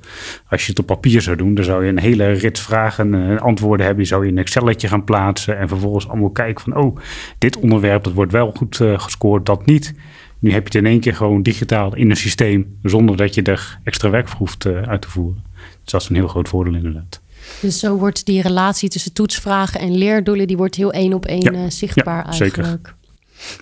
Als 0.50 0.64
je 0.64 0.70
het 0.70 0.80
op 0.80 0.86
papier 0.86 1.22
zou 1.22 1.38
doen, 1.38 1.54
dan 1.56 1.66
zou 1.66 1.84
je 1.84 1.90
een 1.90 2.00
hele 2.00 2.32
rit 2.32 2.60
vragen 2.60 3.14
en 3.14 3.32
uh, 3.32 3.42
antwoorden 3.42 3.86
hebben. 3.86 4.04
Je 4.04 4.10
zou 4.10 4.26
je 4.26 4.32
een 4.32 4.38
Excelletje 4.38 4.88
gaan 4.88 5.04
plaatsen 5.04 5.58
en 5.58 5.68
vervolgens 5.68 6.08
allemaal 6.10 6.30
kijken 6.30 6.64
van... 6.64 6.78
oh, 6.78 6.98
dit 7.38 7.58
onderwerp 7.58 8.04
dat 8.04 8.14
wordt 8.14 8.32
wel 8.32 8.52
goed 8.52 8.80
uh, 8.80 9.00
gescoord, 9.00 9.46
dat 9.46 9.66
niet. 9.66 9.94
Nu 10.40 10.52
heb 10.52 10.68
je 10.68 10.78
het 10.78 10.86
in 10.86 10.92
één 10.92 11.00
keer 11.00 11.16
gewoon 11.16 11.42
digitaal 11.42 11.96
in 11.96 12.10
een 12.10 12.16
systeem... 12.16 12.78
zonder 12.84 13.18
dat 13.18 13.36
je 13.36 13.42
er 13.42 13.80
extra 13.84 14.10
werk 14.10 14.28
voor 14.28 14.38
hoeft 14.38 14.66
uit 14.66 15.02
te 15.02 15.10
voeren. 15.10 15.44
Dus 15.84 15.92
dat 15.92 16.02
is 16.02 16.10
een 16.10 16.16
heel 16.16 16.28
groot 16.28 16.50
voordeel 16.50 16.76
inderdaad. 16.76 17.22
Dus 17.60 17.80
zo 17.80 17.98
wordt 17.98 18.26
die 18.26 18.42
relatie 18.42 18.90
tussen 18.90 19.14
toetsvragen 19.14 19.80
en 19.80 19.98
leerdoelen... 19.98 20.48
die 20.48 20.58
wordt 20.58 20.76
heel 20.76 20.92
één 20.92 21.14
op 21.14 21.26
één 21.26 21.54
ja, 21.54 21.70
zichtbaar 21.70 22.18
ja, 22.18 22.26
eigenlijk. 22.26 22.56
Zeker. 22.56 22.96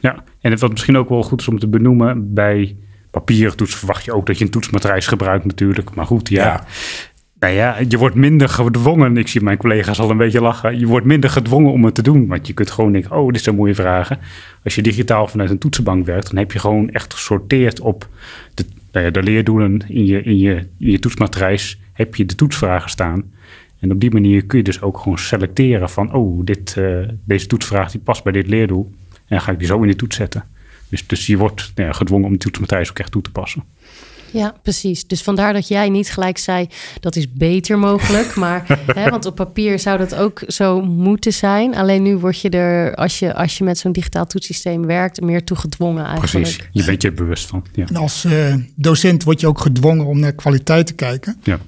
Ja, 0.02 0.24
en 0.40 0.58
wat 0.58 0.72
misschien 0.72 0.98
ook 0.98 1.10
wel 1.10 1.24
goed 1.24 1.42
is 1.42 1.48
om 1.48 1.60
te 1.60 1.68
benoemen, 1.68 2.34
bij 2.34 2.76
papieren 3.12 3.58
toets 3.58 3.76
verwacht 3.76 4.06
je 4.06 4.14
ook 4.14 4.26
dat 4.26 4.38
je 4.38 4.46
een 4.46 4.52
toetsmatrijs 4.52 5.08
gebruikt 5.08 5.46
natuurlijk. 5.46 5.96
Maar 5.96 6.06
goed, 6.06 6.30
ja. 6.30 6.44
ja. 6.44 6.66
Nou 7.42 7.54
ja, 7.54 7.78
je 7.88 7.98
wordt 7.98 8.16
minder 8.16 8.50
gedwongen. 8.50 9.18
Ik 9.18 9.28
zie 9.28 9.42
mijn 9.42 9.58
collega's 9.58 10.00
al 10.00 10.10
een 10.10 10.18
beetje 10.18 10.42
lachen. 10.42 10.80
Je 10.80 10.86
wordt 10.86 11.06
minder 11.06 11.30
gedwongen 11.30 11.72
om 11.72 11.86
het 11.86 11.96
te 11.96 12.02
doen. 12.02 12.28
Want 12.28 12.48
je 12.48 12.54
kunt 12.54 12.72
gewoon 12.72 12.92
denken, 12.92 13.12
oh, 13.12 13.32
dit 13.32 13.42
zijn 13.42 13.56
mooie 13.56 13.76
vragen. 13.76 14.20
Als 14.64 14.76
je 14.76 14.82
digitaal 14.82 15.28
vanuit 15.28 15.50
een 15.50 15.58
toetsenbank 15.58 16.06
werkt, 16.06 16.28
dan 16.28 16.38
heb 16.38 16.52
je 16.52 16.60
gewoon 16.60 16.90
echt 16.90 17.14
gesorteerd 17.14 17.80
op 17.80 18.08
de, 18.54 18.66
nou 18.92 19.06
ja, 19.06 19.12
de 19.12 19.24
leerdoelen 19.24 19.86
in 19.88 20.06
je, 20.06 20.22
in, 20.22 20.38
je, 20.38 20.54
in 20.78 20.92
je 20.92 21.00
toetsmatrijs. 21.00 21.80
Heb 21.94 22.16
je 22.16 22.26
de 22.26 22.36
toetsvragen 22.36 22.90
staan. 22.90 23.32
En 23.80 23.92
op 23.92 24.00
die 24.00 24.12
manier 24.12 24.46
kun 24.46 24.58
je 24.58 24.64
dus 24.64 24.82
ook 24.82 24.98
gewoon 24.98 25.18
selecteren 25.18 25.90
van, 25.90 26.14
oh, 26.14 26.46
dit, 26.46 26.76
uh, 26.80 27.08
deze 27.24 27.48
toetsvraag 27.48 27.92
die 27.92 28.02
past 28.02 28.24
bij 28.24 28.32
dit 28.32 28.48
leerdoel. 28.48 28.92
En 29.32 29.42
ga 29.42 29.52
ik 29.52 29.60
die 29.60 29.68
zo 29.68 29.82
in 29.82 29.88
de 29.88 29.96
toets 29.96 30.16
zetten. 30.16 30.44
Dus, 30.90 31.08
dus 31.08 31.26
je 31.26 31.38
wordt 31.38 31.72
nou 31.76 31.88
ja, 31.88 31.94
gedwongen 31.94 32.26
om 32.26 32.32
die 32.32 32.40
toetsmatrijs 32.40 32.90
ook 32.90 33.00
echt 33.00 33.12
toe 33.12 33.22
te 33.22 33.32
passen. 33.32 33.64
Ja, 34.32 34.56
precies. 34.62 35.08
Dus 35.08 35.22
vandaar 35.22 35.54
dat 35.54 35.68
jij 35.68 35.90
niet 35.90 36.12
gelijk 36.12 36.38
zei 36.38 36.68
dat 37.00 37.16
is 37.16 37.34
beter 37.34 37.80
mogelijk. 37.80 38.36
Maar 38.36 38.80
hè, 39.00 39.10
want 39.10 39.26
op 39.26 39.36
papier 39.36 39.80
zou 39.80 39.98
dat 39.98 40.16
ook 40.16 40.44
zo 40.48 40.82
moeten 40.82 41.34
zijn. 41.34 41.76
Alleen 41.76 42.02
nu 42.02 42.18
word 42.18 42.42
je 42.42 42.50
er, 42.50 42.96
als 42.96 43.20
je, 43.20 43.34
als 43.34 43.58
je 43.58 43.64
met 43.64 43.78
zo'n 43.78 43.92
digitaal 43.92 44.26
toetsysteem 44.26 44.86
werkt, 44.86 45.22
meer 45.22 45.44
toe 45.44 45.58
gedwongen 45.58 46.06
eigenlijk. 46.06 46.32
Precies, 46.32 46.70
je 46.72 46.84
bent 46.84 47.02
je 47.02 47.08
er 47.08 47.14
bewust 47.14 47.48
van. 47.48 47.66
Ja. 47.74 47.86
En 47.88 47.96
als 47.96 48.26
uh, 48.26 48.56
docent 48.76 49.24
word 49.24 49.40
je 49.40 49.48
ook 49.48 49.60
gedwongen 49.60 50.06
om 50.06 50.20
naar 50.20 50.34
kwaliteit 50.34 50.88
te 50.88 50.94
kijken. 50.94 51.38
Ja. 51.44 51.60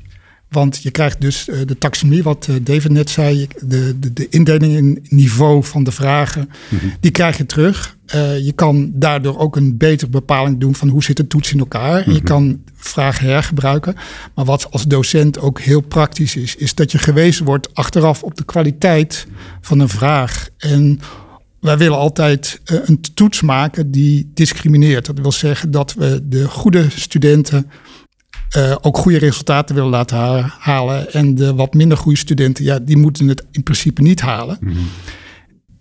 Want 0.53 0.83
je 0.83 0.91
krijgt 0.91 1.21
dus 1.21 1.47
uh, 1.47 1.55
de 1.65 1.77
taxonomie, 1.77 2.23
wat 2.23 2.47
uh, 2.50 2.55
David 2.61 2.91
net 2.91 3.09
zei, 3.09 3.47
de, 3.61 4.00
de, 4.00 4.13
de, 4.13 4.29
indeling 4.29 4.75
in 4.75 5.05
niveau 5.09 5.63
van 5.63 5.83
de 5.83 5.91
vragen, 5.91 6.50
mm 6.69 6.79
-hmm. 6.79 6.94
die 7.00 7.11
krijg 7.11 7.38
je 7.38 7.45
terug. 7.45 7.97
Uh, 8.15 8.39
je 8.39 8.51
kan 8.51 8.91
daardoor 8.94 9.38
ook 9.38 9.55
een 9.55 9.77
betere 9.77 10.09
bepaling 10.09 10.59
doen 10.59 10.75
van 10.75 10.88
hoe 10.88 11.03
zit 11.03 11.17
de 11.17 11.27
toets 11.27 11.53
in 11.53 11.59
elkaar. 11.59 11.97
Mm 11.97 12.03
-hmm. 12.03 12.13
Je 12.13 12.21
kan 12.21 12.61
vragen 12.75 13.27
hergebruiken. 13.27 13.95
Maar 14.35 14.45
wat 14.45 14.71
als 14.71 14.83
docent 14.83 15.39
ook 15.39 15.59
heel 15.59 15.81
praktisch 15.81 16.35
is, 16.35 16.56
is 16.56 16.75
dat 16.75 16.91
je 16.91 16.97
gewezen 16.97 17.45
wordt 17.45 17.75
achteraf 17.75 18.23
op 18.23 18.35
de 18.35 18.44
kwaliteit 18.45 19.27
van 19.61 19.79
een 19.79 19.89
vraag. 19.89 20.49
En 20.57 20.99
wij 21.59 21.77
willen 21.77 21.97
altijd 21.97 22.61
een 22.65 23.01
toets 23.13 23.41
maken 23.41 23.91
die 23.91 24.31
discrimineert. 24.33 25.06
Dat 25.06 25.19
wil 25.19 25.31
zeggen 25.31 25.71
dat 25.71 25.94
we 25.94 26.19
de 26.23 26.47
goede 26.47 26.89
studenten 26.89 27.69
uh, 28.57 28.75
ook 28.81 28.97
goede 28.97 29.17
resultaten 29.17 29.75
willen 29.75 29.89
laten 29.89 30.17
ha 30.17 30.55
halen. 30.59 31.13
En 31.13 31.35
de 31.35 31.53
wat 31.53 31.73
minder 31.73 31.97
goede 31.97 32.17
studenten, 32.17 32.63
ja, 32.63 32.79
die 32.79 32.97
moeten 32.97 33.27
het 33.27 33.44
in 33.51 33.63
principe 33.63 34.01
niet 34.01 34.21
halen. 34.21 34.57
Mm 34.59 34.69
-hmm. 34.69 34.88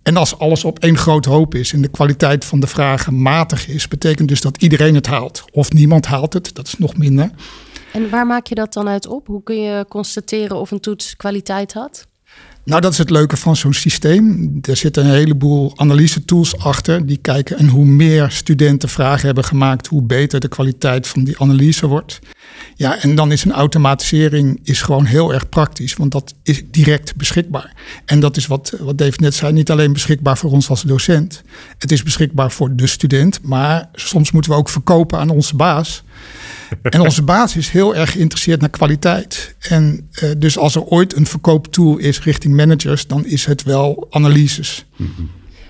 En 0.03 0.17
als 0.17 0.37
alles 0.37 0.63
op 0.63 0.79
één 0.79 0.97
grote 0.97 1.29
hoop 1.29 1.55
is 1.55 1.73
en 1.73 1.81
de 1.81 1.87
kwaliteit 1.87 2.45
van 2.45 2.59
de 2.59 2.67
vragen 2.67 3.21
matig 3.21 3.67
is, 3.67 3.87
betekent 3.87 4.27
dus 4.27 4.41
dat 4.41 4.61
iedereen 4.61 4.95
het 4.95 5.07
haalt. 5.07 5.43
Of 5.51 5.71
niemand 5.71 6.05
haalt 6.05 6.33
het, 6.33 6.55
dat 6.55 6.67
is 6.67 6.77
nog 6.77 6.97
minder. 6.97 7.29
En 7.93 8.09
waar 8.09 8.25
maak 8.25 8.47
je 8.47 8.55
dat 8.55 8.73
dan 8.73 8.87
uit 8.87 9.07
op? 9.07 9.27
Hoe 9.27 9.43
kun 9.43 9.61
je 9.61 9.85
constateren 9.89 10.57
of 10.57 10.71
een 10.71 10.79
toets 10.79 11.15
kwaliteit 11.15 11.73
had? 11.73 12.07
Nou, 12.65 12.81
dat 12.81 12.91
is 12.91 12.97
het 12.97 13.09
leuke 13.09 13.37
van 13.37 13.55
zo'n 13.55 13.73
systeem. 13.73 14.51
Er 14.61 14.75
zitten 14.75 15.05
een 15.05 15.13
heleboel 15.13 15.71
analyse 15.75 16.25
tools 16.25 16.57
achter 16.57 17.05
die 17.05 17.17
kijken 17.17 17.57
en 17.57 17.67
hoe 17.67 17.85
meer 17.85 18.31
studenten 18.31 18.89
vragen 18.89 19.25
hebben 19.25 19.43
gemaakt, 19.43 19.87
hoe 19.87 20.03
beter 20.03 20.39
de 20.39 20.47
kwaliteit 20.47 21.07
van 21.07 21.23
die 21.23 21.39
analyse 21.39 21.87
wordt. 21.87 22.19
Ja, 22.75 23.01
en 23.01 23.15
dan 23.15 23.31
is 23.31 23.43
een 23.43 23.51
automatisering 23.51 24.59
is 24.63 24.81
gewoon 24.81 25.05
heel 25.05 25.33
erg 25.33 25.49
praktisch, 25.49 25.93
want 25.93 26.11
dat 26.11 26.33
is 26.43 26.61
direct 26.71 27.15
beschikbaar. 27.15 27.73
En 28.05 28.19
dat 28.19 28.37
is 28.37 28.47
wat, 28.47 28.73
wat 28.79 28.97
Dave 28.97 29.17
net 29.21 29.33
zei, 29.33 29.53
niet 29.53 29.71
alleen 29.71 29.93
beschikbaar 29.93 30.37
voor 30.37 30.51
ons 30.51 30.69
als 30.69 30.81
docent. 30.81 31.41
Het 31.77 31.91
is 31.91 32.03
beschikbaar 32.03 32.51
voor 32.51 32.75
de 32.75 32.87
student, 32.87 33.39
maar 33.41 33.89
soms 33.93 34.31
moeten 34.31 34.51
we 34.51 34.57
ook 34.57 34.69
verkopen 34.69 35.19
aan 35.19 35.29
onze 35.29 35.55
baas. 35.55 36.03
En 36.81 37.01
onze 37.01 37.23
baas 37.33 37.55
is 37.55 37.69
heel 37.69 37.95
erg 37.95 38.11
geïnteresseerd 38.11 38.59
naar 38.61 38.69
kwaliteit. 38.69 39.55
En 39.59 40.09
uh, 40.23 40.29
dus 40.37 40.57
als 40.57 40.75
er 40.75 40.83
ooit 40.83 41.15
een 41.15 41.27
verkooptool 41.27 41.97
is 41.97 42.21
richting 42.21 42.55
managers, 42.55 43.07
dan 43.07 43.25
is 43.25 43.45
het 43.45 43.63
wel 43.63 44.07
analyses. 44.09 44.85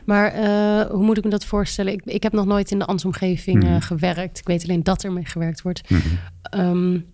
Maar 0.05 0.35
uh, 0.35 0.91
hoe 0.91 1.03
moet 1.03 1.17
ik 1.17 1.23
me 1.23 1.29
dat 1.29 1.45
voorstellen? 1.45 1.93
Ik, 1.93 2.01
ik 2.05 2.23
heb 2.23 2.31
nog 2.31 2.45
nooit 2.45 2.71
in 2.71 2.79
de 2.79 2.85
ANS-omgeving 2.85 3.55
mm 3.55 3.67
-hmm. 3.67 3.75
uh, 3.75 3.81
gewerkt. 3.81 4.39
Ik 4.39 4.47
weet 4.47 4.63
alleen 4.63 4.83
dat 4.83 5.03
er 5.03 5.11
mee 5.11 5.25
gewerkt 5.25 5.61
wordt. 5.61 5.89
Mm 5.89 5.99
-hmm. 5.99 6.59
um, 6.59 7.05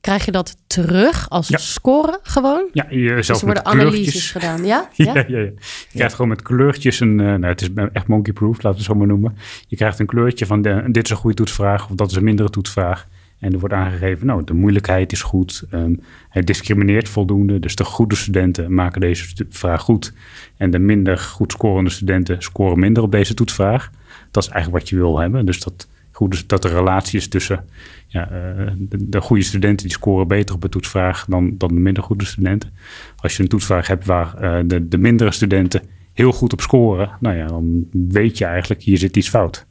krijg 0.00 0.24
je 0.24 0.30
dat 0.30 0.56
terug 0.66 1.30
als 1.30 1.48
ja. 1.48 1.58
score 1.58 2.18
gewoon? 2.22 2.68
Ja, 2.72 2.86
je 2.90 3.08
zelf 3.08 3.26
dus 3.26 3.38
er 3.38 3.44
worden 3.44 3.64
analyses 3.64 4.30
gedaan, 4.30 4.64
ja? 4.72 4.88
ja? 4.92 5.14
ja, 5.14 5.24
ja, 5.28 5.38
Je 5.38 5.54
krijgt 5.92 6.14
gewoon 6.14 6.28
met 6.28 6.42
kleurtjes 6.42 7.00
een... 7.00 7.18
Uh, 7.18 7.26
nou, 7.26 7.44
het 7.44 7.62
is 7.62 7.68
echt 7.92 8.06
monkey-proof, 8.06 8.54
laten 8.54 8.70
we 8.70 8.76
het 8.76 8.84
zo 8.84 8.94
maar 8.94 9.06
noemen. 9.06 9.36
Je 9.66 9.76
krijgt 9.76 9.98
een 9.98 10.06
kleurtje 10.06 10.46
van 10.46 10.62
de, 10.62 10.84
dit 10.86 11.04
is 11.04 11.10
een 11.10 11.16
goede 11.16 11.36
toetsvraag 11.36 11.88
of 11.90 11.96
dat 11.96 12.10
is 12.10 12.16
een 12.16 12.24
mindere 12.24 12.50
toetsvraag. 12.50 13.06
En 13.38 13.52
er 13.52 13.58
wordt 13.58 13.74
aangegeven, 13.74 14.26
nou, 14.26 14.44
de 14.44 14.52
moeilijkheid 14.52 15.12
is 15.12 15.22
goed. 15.22 15.64
ehm, 15.70 15.94
het 16.28 16.46
discrimineert 16.46 17.08
voldoende. 17.08 17.58
Dus 17.58 17.74
de 17.74 17.84
goede 17.84 18.14
studenten 18.14 18.74
maken 18.74 19.00
deze 19.00 19.46
vraag 19.48 19.80
goed. 19.80 20.12
En 20.56 20.70
de 20.70 20.78
minder 20.78 21.18
goed 21.18 21.52
scorende 21.52 21.90
studenten 21.90 22.42
scoren 22.42 22.78
minder 22.78 23.02
op 23.02 23.12
deze 23.12 23.34
toetsvraag. 23.34 23.90
Dat 24.30 24.42
is 24.42 24.48
eigenlijk 24.48 24.82
wat 24.82 24.90
je 24.90 24.96
wil 24.96 25.18
hebben. 25.18 25.46
Dus 25.46 25.60
dat, 25.60 25.88
goed, 26.10 26.34
is 26.34 26.46
dat 26.46 26.64
er 26.64 26.70
relatie 26.70 27.18
is 27.18 27.28
tussen 27.28 27.64
ja, 28.06 28.30
eh, 28.30 28.72
de, 28.78 29.08
de 29.08 29.20
goede 29.20 29.42
studenten 29.42 29.86
die 29.86 29.96
scoren 29.96 30.28
beter 30.28 30.54
op 30.54 30.64
een 30.64 30.70
toetsvraag 30.70 31.24
dan, 31.28 31.54
dan 31.58 31.68
de 31.68 31.80
minder 31.80 32.02
goede 32.02 32.24
studenten. 32.24 32.70
Als 33.16 33.36
je 33.36 33.42
een 33.42 33.48
toetsvraag 33.48 33.86
hebt 33.86 34.06
waar 34.06 34.34
eh, 34.34 34.62
de, 34.66 34.88
de 34.88 34.98
mindere 34.98 35.32
studenten 35.32 35.82
heel 36.12 36.32
goed 36.32 36.52
op 36.52 36.60
scoren, 36.60 37.10
nou 37.20 37.36
ja, 37.36 37.46
dan 37.46 37.88
weet 37.92 38.38
je 38.38 38.44
eigenlijk, 38.44 38.82
hier 38.82 38.98
zit 38.98 39.16
iets 39.16 39.28
fout. 39.28 39.66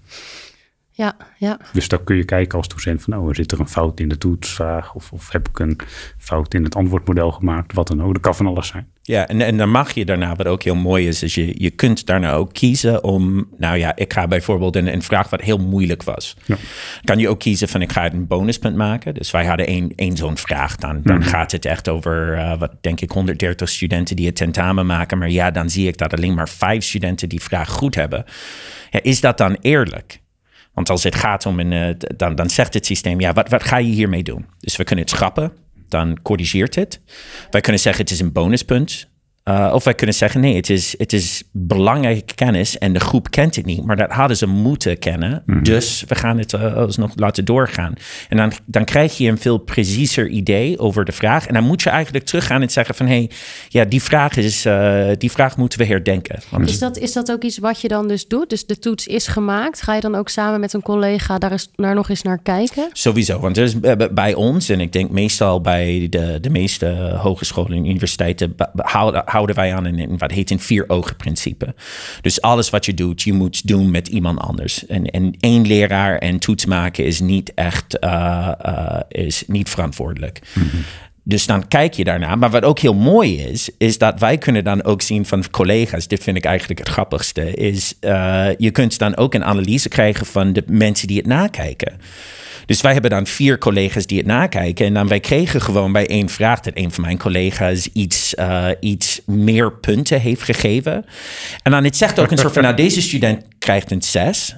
Ja, 0.98 1.16
ja. 1.38 1.60
Dus 1.74 1.88
dan 1.88 2.04
kun 2.04 2.16
je 2.16 2.26
kijken 2.26 2.58
als 2.58 2.68
docent 2.68 3.02
van, 3.02 3.18
oh, 3.18 3.34
zit 3.34 3.52
er 3.52 3.60
een 3.60 3.68
fout 3.68 4.00
in 4.00 4.08
de 4.08 4.18
toetsvraag? 4.18 4.94
Of, 4.94 5.12
of 5.12 5.32
heb 5.32 5.48
ik 5.48 5.60
een 5.60 5.80
fout 6.18 6.54
in 6.54 6.64
het 6.64 6.76
antwoordmodel 6.76 7.32
gemaakt? 7.32 7.74
Wat 7.74 7.88
dan 7.88 8.04
ook, 8.04 8.14
dat 8.14 8.22
kan 8.22 8.36
van 8.36 8.48
alles 8.48 8.68
zijn. 8.68 8.88
Ja, 9.02 9.28
en, 9.28 9.42
en 9.42 9.58
dan 9.58 9.70
mag 9.70 9.92
je 9.92 10.06
daarna, 10.06 10.36
wat 10.36 10.48
ook 10.48 10.64
heel 10.64 10.76
mooi 10.76 11.08
is, 11.08 11.24
is 11.24 11.36
je, 11.36 11.64
je 11.64 11.70
kunt 11.70 12.06
daarna 12.06 12.34
ook 12.34 12.54
kiezen 12.54 13.04
om, 13.04 13.48
nou 13.58 13.78
ja, 13.78 13.96
ik 13.96 14.14
ga 14.14 14.28
bijvoorbeeld 14.28 14.76
een, 14.76 14.94
een 14.94 15.02
vraag 15.02 15.30
wat 15.30 15.42
heel 15.42 15.58
moeilijk 15.58 16.04
was. 16.04 16.38
Ja. 16.46 16.56
Kan 17.04 17.20
je 17.20 17.30
ook 17.30 17.40
kiezen 17.40 17.68
van 17.68 17.82
ik 17.82 17.92
ga 17.92 18.04
het 18.04 18.14
een 18.14 18.28
bonuspunt 18.28 18.76
maken. 18.76 19.14
Dus 19.14 19.32
wij 19.32 19.46
hadden 19.46 19.68
één, 19.68 19.92
één 19.96 20.18
zo'n 20.18 20.38
vraag. 20.38 20.76
Dan, 20.76 21.02
dan 21.04 21.24
gaat 21.24 21.52
het 21.52 21.66
echt 21.66 21.90
over, 21.90 22.34
eh, 22.34 22.60
wat 22.60 22.72
denk 22.82 23.02
ik, 23.02 23.12
130 23.12 23.70
studenten 23.70 24.16
die 24.16 24.26
het 24.26 24.36
tentamen 24.36 24.86
maken. 24.86 25.18
Maar 25.18 25.30
ja, 25.30 25.52
dan 25.52 25.70
zie 25.70 25.88
ik 25.88 25.98
dat 25.98 26.14
alleen 26.14 26.34
maar 26.34 26.50
vijf 26.50 26.84
studenten 26.84 27.30
die 27.30 27.42
vraag 27.42 27.70
goed 27.70 27.96
hebben. 27.96 28.26
Ja, 28.90 29.00
is 29.04 29.22
dat 29.22 29.38
dan 29.38 29.58
eerlijk? 29.62 30.20
Want 30.78 30.90
als 30.90 31.04
het 31.04 31.16
gaat 31.16 31.46
om 31.46 31.60
een, 31.60 31.74
eh, 31.74 32.10
dan, 32.18 32.36
dan 32.36 32.50
zegt 32.50 32.74
het 32.74 32.86
systeem, 32.86 33.20
ja, 33.20 33.34
wat, 33.34 33.50
wat 33.50 33.64
ga 33.64 33.78
je 33.78 33.92
hiermee 33.92 34.24
doen? 34.24 34.46
Dus 34.60 34.76
we 34.76 34.84
kunnen 34.84 35.06
het 35.06 35.14
schrappen, 35.14 35.52
dan 35.88 36.22
corrigeert 36.22 36.76
het. 36.76 37.02
Wij 37.50 37.62
kunnen 37.62 37.82
zeggen, 37.82 38.04
het 38.04 38.12
is 38.12 38.20
een 38.20 38.32
bonuspunt. 38.32 39.10
Uh, 39.48 39.72
of 39.74 39.84
wij 39.84 39.94
kunnen 39.94 40.16
zeggen, 40.16 40.42
nee, 40.42 40.56
het 40.56 40.70
is, 40.70 40.96
het 40.98 41.14
is 41.14 41.44
belangrijke 41.52 42.36
kennis 42.36 42.78
en 42.78 42.94
de 42.94 43.00
groep 43.00 43.32
kent 43.32 43.56
het 43.56 43.66
niet. 43.66 43.86
Maar 43.86 43.96
dat 43.96 44.12
hadden 44.12 44.38
ze 44.38 44.46
moeten 44.46 45.00
kennen. 45.00 45.44
Dus 45.62 46.04
we 46.08 46.16
gaan 46.16 46.38
het 46.38 46.54
uh, 46.54 46.76
alsnog 46.76 47.12
laten 47.16 47.46
doorgaan. 47.46 47.94
En 48.30 48.38
dan, 48.38 48.52
dan 48.66 48.86
krijg 48.86 49.18
je 49.18 49.30
een 49.30 49.38
veel 49.38 49.58
preciezer 49.58 50.28
idee 50.28 50.80
over 50.80 51.06
de 51.06 51.12
vraag. 51.12 51.48
En 51.48 51.54
dan 51.54 51.64
moet 51.64 51.82
je 51.82 51.90
eigenlijk 51.90 52.26
teruggaan 52.26 52.62
en 52.62 52.70
zeggen 52.70 52.96
van... 52.96 53.06
hé, 53.06 53.14
hey, 53.14 53.30
ja, 53.70 53.86
die 53.86 54.02
vraag, 54.02 54.36
is, 54.36 54.66
uh, 54.66 55.08
die 55.18 55.32
vraag 55.32 55.58
moeten 55.58 55.80
we 55.80 55.86
herdenken. 55.86 56.40
Want 56.50 56.70
Is 56.70 56.80
dat, 56.80 56.98
is 56.98 57.14
dat 57.14 57.32
ook 57.32 57.44
iets 57.44 57.58
wat 57.58 57.82
je 57.82 57.88
dan 57.88 58.08
dus 58.08 58.28
doet? 58.28 58.50
Dus 58.50 58.66
de 58.66 58.80
toets 58.80 59.08
is 59.08 59.28
gemaakt. 59.28 59.82
Ga 59.82 59.96
je 59.96 60.02
dan 60.02 60.16
ook 60.16 60.30
samen 60.30 60.60
met 60.60 60.74
een 60.74 60.82
collega 60.82 61.38
daar, 61.38 61.52
eens, 61.52 61.70
daar 61.76 61.96
nog 61.96 62.10
eens 62.10 62.22
naar 62.22 62.40
kijken? 62.44 62.90
Sowieso, 62.92 63.40
want 63.40 63.58
er 63.58 63.64
is 63.64 63.80
eh, 63.80 63.96
bij 64.12 64.34
ons... 64.34 64.70
en 64.70 64.80
ik 64.80 64.92
denk 64.94 65.12
meestal 65.12 65.62
bij 65.62 66.08
de, 66.10 66.38
de 66.42 66.50
meeste 66.50 66.86
hogescholen 67.22 67.78
en 67.78 67.86
universiteiten... 67.86 68.56
houden, 68.76 69.24
houden 69.38 69.56
wij 69.56 69.76
aan 69.76 69.86
een, 69.86 70.18
wat 70.18 70.32
heet 70.32 70.52
een 70.52 70.60
vier-ogen 70.60 71.16
principe. 71.16 71.76
Dus 72.22 72.42
alles 72.42 72.70
wat 72.70 72.86
je 72.86 72.94
doet, 72.94 73.22
je 73.22 73.34
moet 73.34 73.68
doen 73.68 73.92
met 73.92 74.08
iemand 74.08 74.40
anders. 74.40 74.86
En, 74.86 75.06
en 75.06 75.36
één 75.40 75.68
leraar 75.68 76.18
en 76.18 76.40
toets 76.40 76.66
maken 76.66 77.06
is 77.06 77.20
niet 77.20 77.54
echt 77.54 77.98
uh, 78.04 78.52
uh, 78.66 79.00
is 79.10 79.44
niet 79.48 79.70
verantwoordelijk. 79.70 80.42
Mm-hmm. 80.54 80.82
Dus 81.24 81.46
dan 81.46 81.68
kijk 81.68 81.94
je 81.94 82.04
daarna. 82.04 82.36
Maar 82.36 82.50
wat 82.50 82.64
ook 82.64 82.80
heel 82.80 82.94
mooi 82.94 83.42
is, 83.42 83.70
is 83.78 83.98
dat 83.98 84.20
wij 84.20 84.38
kunnen 84.38 84.64
dan 84.64 84.84
ook 84.84 85.02
zien 85.02 85.26
van 85.26 85.50
collega's. 85.52 86.08
Dit 86.08 86.24
vind 86.24 86.38
ik 86.38 86.46
eigenlijk 86.46 86.80
het 86.80 86.90
grappigste. 86.90 87.54
Is 87.54 87.94
uh, 88.02 88.48
je 88.58 88.72
kunt 88.72 89.00
dan 89.00 89.18
ook 89.18 89.34
een 89.34 89.44
analyse 89.44 89.90
krijgen 89.90 90.26
van 90.26 90.54
de 90.54 90.64
mensen 90.68 91.08
die 91.08 91.18
het 91.18 91.26
nakijken. 91.26 92.00
Dus 92.68 92.82
wij 92.82 92.94
hebben 92.94 93.12
dan 93.12 93.28
vier 93.28 93.58
collega's 93.58 94.06
die 94.06 94.18
het 94.18 94.28
nakijken. 94.28 94.86
En 94.86 94.94
dan 94.94 95.08
wij 95.08 95.20
kregen 95.20 95.62
gewoon 95.62 95.92
bij 95.92 96.08
één 96.08 96.30
vraag 96.30 96.60
dat 96.60 96.74
een 96.76 96.92
van 96.92 97.04
mijn 97.04 97.18
collega's 97.18 97.90
iets, 97.94 98.34
uh, 98.40 98.68
iets 98.80 99.22
meer 99.26 99.74
punten 99.74 100.22
heeft 100.22 100.44
gegeven. 100.44 101.06
En 101.64 101.72
dan 101.72 101.84
het 101.84 101.98
zegt 101.98 102.20
ook 102.20 102.32
een 102.32 102.38
soort 102.38 102.54
van, 102.54 102.64
nou 102.64 102.76
deze 102.76 103.02
student 103.02 103.44
krijgt 103.60 103.92
een 103.92 104.02
6. 104.02 104.56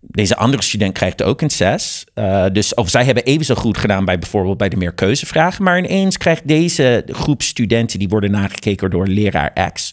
Deze 0.00 0.36
andere 0.36 0.62
student 0.62 0.92
krijgt 0.92 1.22
ook 1.22 1.40
een 1.40 1.50
6. 1.50 2.04
Uh, 2.14 2.44
dus 2.52 2.74
of 2.74 2.88
zij 2.88 3.04
hebben 3.04 3.24
even 3.24 3.44
zo 3.44 3.54
goed 3.54 3.78
gedaan 3.78 4.04
bij 4.04 4.18
bijvoorbeeld 4.18 4.58
bij 4.58 4.68
de 4.68 4.76
meerkeuzevragen. 4.76 5.64
Maar 5.64 5.78
ineens 5.78 6.16
krijgt 6.16 6.48
deze 6.48 7.04
groep 7.06 7.42
studenten 7.42 7.98
die 7.98 8.08
worden 8.08 8.30
nagekeken 8.30 8.90
door 8.90 9.06
leraar 9.06 9.72
X 9.72 9.90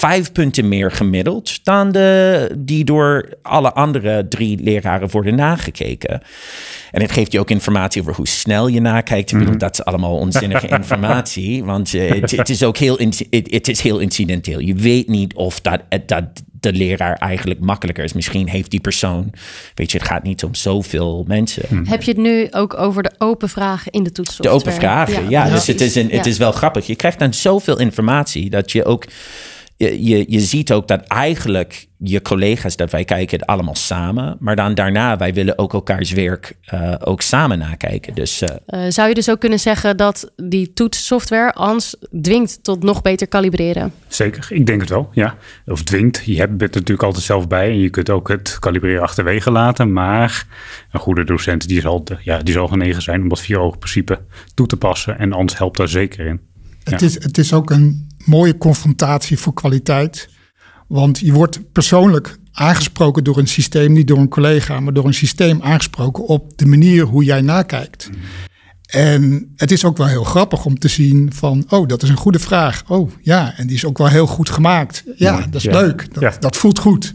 vijf 0.00 0.32
punten 0.32 0.68
meer 0.68 0.90
gemiddeld 0.90 1.64
dan 1.64 1.92
de, 1.92 2.54
die 2.58 2.84
door 2.84 3.28
alle 3.42 3.72
andere 3.72 4.28
drie 4.28 4.62
leraren 4.62 5.10
worden 5.10 5.34
nagekeken. 5.34 6.22
En 6.90 7.00
het 7.00 7.12
geeft 7.12 7.32
je 7.32 7.40
ook 7.40 7.50
informatie 7.50 8.00
over 8.00 8.14
hoe 8.14 8.28
snel 8.28 8.68
je 8.68 8.80
nakijkt. 8.80 9.32
Ik 9.32 9.38
bedoel, 9.38 9.58
dat 9.58 9.72
is 9.72 9.84
allemaal 9.84 10.16
onzinnige 10.16 10.68
informatie, 10.78 11.64
want 11.64 11.94
uh, 11.94 12.10
het, 12.10 12.30
het, 12.30 12.48
is 12.48 12.62
ook 12.62 12.76
heel, 12.76 12.98
het, 12.98 13.26
het 13.30 13.68
is 13.68 13.80
heel 13.80 13.98
incidenteel. 13.98 14.58
Je 14.58 14.74
weet 14.74 15.08
niet 15.08 15.34
of 15.34 15.60
dat, 15.60 15.80
dat 16.06 16.24
de 16.60 16.72
leraar 16.72 17.16
eigenlijk 17.16 17.60
makkelijker 17.60 18.04
is. 18.04 18.12
Misschien 18.12 18.48
heeft 18.48 18.70
die 18.70 18.80
persoon, 18.80 19.32
weet 19.74 19.92
je, 19.92 19.98
het 19.98 20.06
gaat 20.06 20.22
niet 20.22 20.44
om 20.44 20.54
zoveel 20.54 21.24
mensen. 21.26 21.62
Hmm. 21.68 21.86
Heb 21.86 22.02
je 22.02 22.10
het 22.10 22.20
nu 22.20 22.46
ook 22.50 22.78
over 22.78 23.02
de 23.02 23.12
open 23.18 23.48
vragen 23.48 23.92
in 23.92 24.02
de 24.02 24.12
toetssoftware? 24.12 24.58
De 24.58 24.62
open 24.62 24.80
vragen, 24.80 25.30
ja. 25.30 25.46
ja. 25.46 25.54
Dus 25.54 25.66
het 25.66 25.80
is, 25.80 25.94
een, 25.94 26.10
het 26.10 26.26
is 26.26 26.38
wel 26.38 26.52
grappig. 26.52 26.86
Je 26.86 26.96
krijgt 26.96 27.18
dan 27.18 27.34
zoveel 27.34 27.78
informatie 27.78 28.50
dat 28.50 28.72
je 28.72 28.84
ook 28.84 29.04
je, 29.80 30.04
je, 30.04 30.24
je 30.28 30.40
ziet 30.40 30.72
ook 30.72 30.88
dat 30.88 31.00
eigenlijk 31.00 31.88
je 31.98 32.22
collega's, 32.22 32.76
dat 32.76 32.90
wij 32.90 33.04
kijken 33.04 33.38
het 33.38 33.48
allemaal 33.48 33.74
samen. 33.74 34.36
Maar 34.40 34.56
dan 34.56 34.74
daarna, 34.74 35.16
wij 35.16 35.34
willen 35.34 35.58
ook 35.58 35.72
elkaars 35.72 36.12
werk 36.12 36.56
uh, 36.74 36.94
ook 36.98 37.22
samen 37.22 37.58
nakijken. 37.58 38.14
Dus, 38.14 38.42
uh, 38.42 38.48
uh, 38.66 38.90
zou 38.90 39.08
je 39.08 39.14
dus 39.14 39.30
ook 39.30 39.40
kunnen 39.40 39.58
zeggen 39.58 39.96
dat 39.96 40.32
die 40.36 40.72
toetssoftware 40.72 41.52
ANS 41.52 41.96
dwingt 42.22 42.58
tot 42.62 42.82
nog 42.82 43.02
beter 43.02 43.28
kalibreren? 43.28 43.92
Zeker, 44.08 44.46
ik 44.50 44.66
denk 44.66 44.80
het 44.80 44.90
wel, 44.90 45.08
ja. 45.12 45.36
Of 45.66 45.82
dwingt. 45.82 46.22
Je 46.24 46.36
hebt 46.36 46.60
het 46.60 46.74
natuurlijk 46.74 47.02
altijd 47.02 47.24
zelf 47.24 47.48
bij. 47.48 47.68
En 47.68 47.78
je 47.78 47.90
kunt 47.90 48.10
ook 48.10 48.28
het 48.28 48.58
kalibreren 48.58 49.02
achterwege 49.02 49.50
laten. 49.50 49.92
Maar 49.92 50.46
een 50.90 51.00
goede 51.00 51.24
docent 51.24 51.68
die 51.68 51.80
zal, 51.80 52.04
ja, 52.22 52.38
die 52.38 52.54
zal 52.54 52.68
genegen 52.68 53.02
zijn 53.02 53.22
om 53.22 53.28
dat 53.28 53.40
vier 53.40 53.58
ogen 53.58 53.78
principe 53.78 54.20
toe 54.54 54.66
te 54.66 54.76
passen. 54.76 55.18
En 55.18 55.32
ANS 55.32 55.58
helpt 55.58 55.76
daar 55.76 55.88
zeker 55.88 56.26
in. 56.26 56.40
Het, 56.84 57.00
ja. 57.00 57.06
is, 57.06 57.14
het 57.14 57.38
is 57.38 57.52
ook 57.52 57.70
een 57.70 58.09
mooie 58.24 58.58
confrontatie 58.58 59.38
voor 59.38 59.54
kwaliteit. 59.54 60.28
Want 60.86 61.18
je 61.18 61.32
wordt 61.32 61.72
persoonlijk 61.72 62.38
aangesproken 62.52 63.24
door 63.24 63.38
een 63.38 63.48
systeem, 63.48 63.92
niet 63.92 64.08
door 64.08 64.18
een 64.18 64.28
collega, 64.28 64.80
maar 64.80 64.92
door 64.92 65.06
een 65.06 65.14
systeem 65.14 65.62
aangesproken 65.62 66.26
op 66.26 66.58
de 66.58 66.66
manier 66.66 67.04
hoe 67.04 67.24
jij 67.24 67.40
nakijkt. 67.40 68.10
En 68.90 69.52
het 69.56 69.70
is 69.70 69.84
ook 69.84 69.96
wel 69.96 70.06
heel 70.06 70.24
grappig 70.24 70.64
om 70.64 70.78
te 70.78 70.88
zien 70.88 71.30
van, 71.34 71.64
oh, 71.68 71.88
dat 71.88 72.02
is 72.02 72.08
een 72.08 72.16
goede 72.16 72.38
vraag. 72.38 72.82
Oh, 72.88 73.10
ja, 73.20 73.52
en 73.56 73.66
die 73.66 73.76
is 73.76 73.84
ook 73.84 73.98
wel 73.98 74.06
heel 74.06 74.26
goed 74.26 74.50
gemaakt. 74.50 75.02
Ja, 75.16 75.32
ja 75.32 75.46
dat 75.46 75.54
is 75.54 75.62
ja. 75.62 75.80
leuk. 75.80 76.14
Dat, 76.14 76.22
ja. 76.22 76.32
dat, 76.40 76.56
voelt 76.56 76.78
goed. 76.78 77.14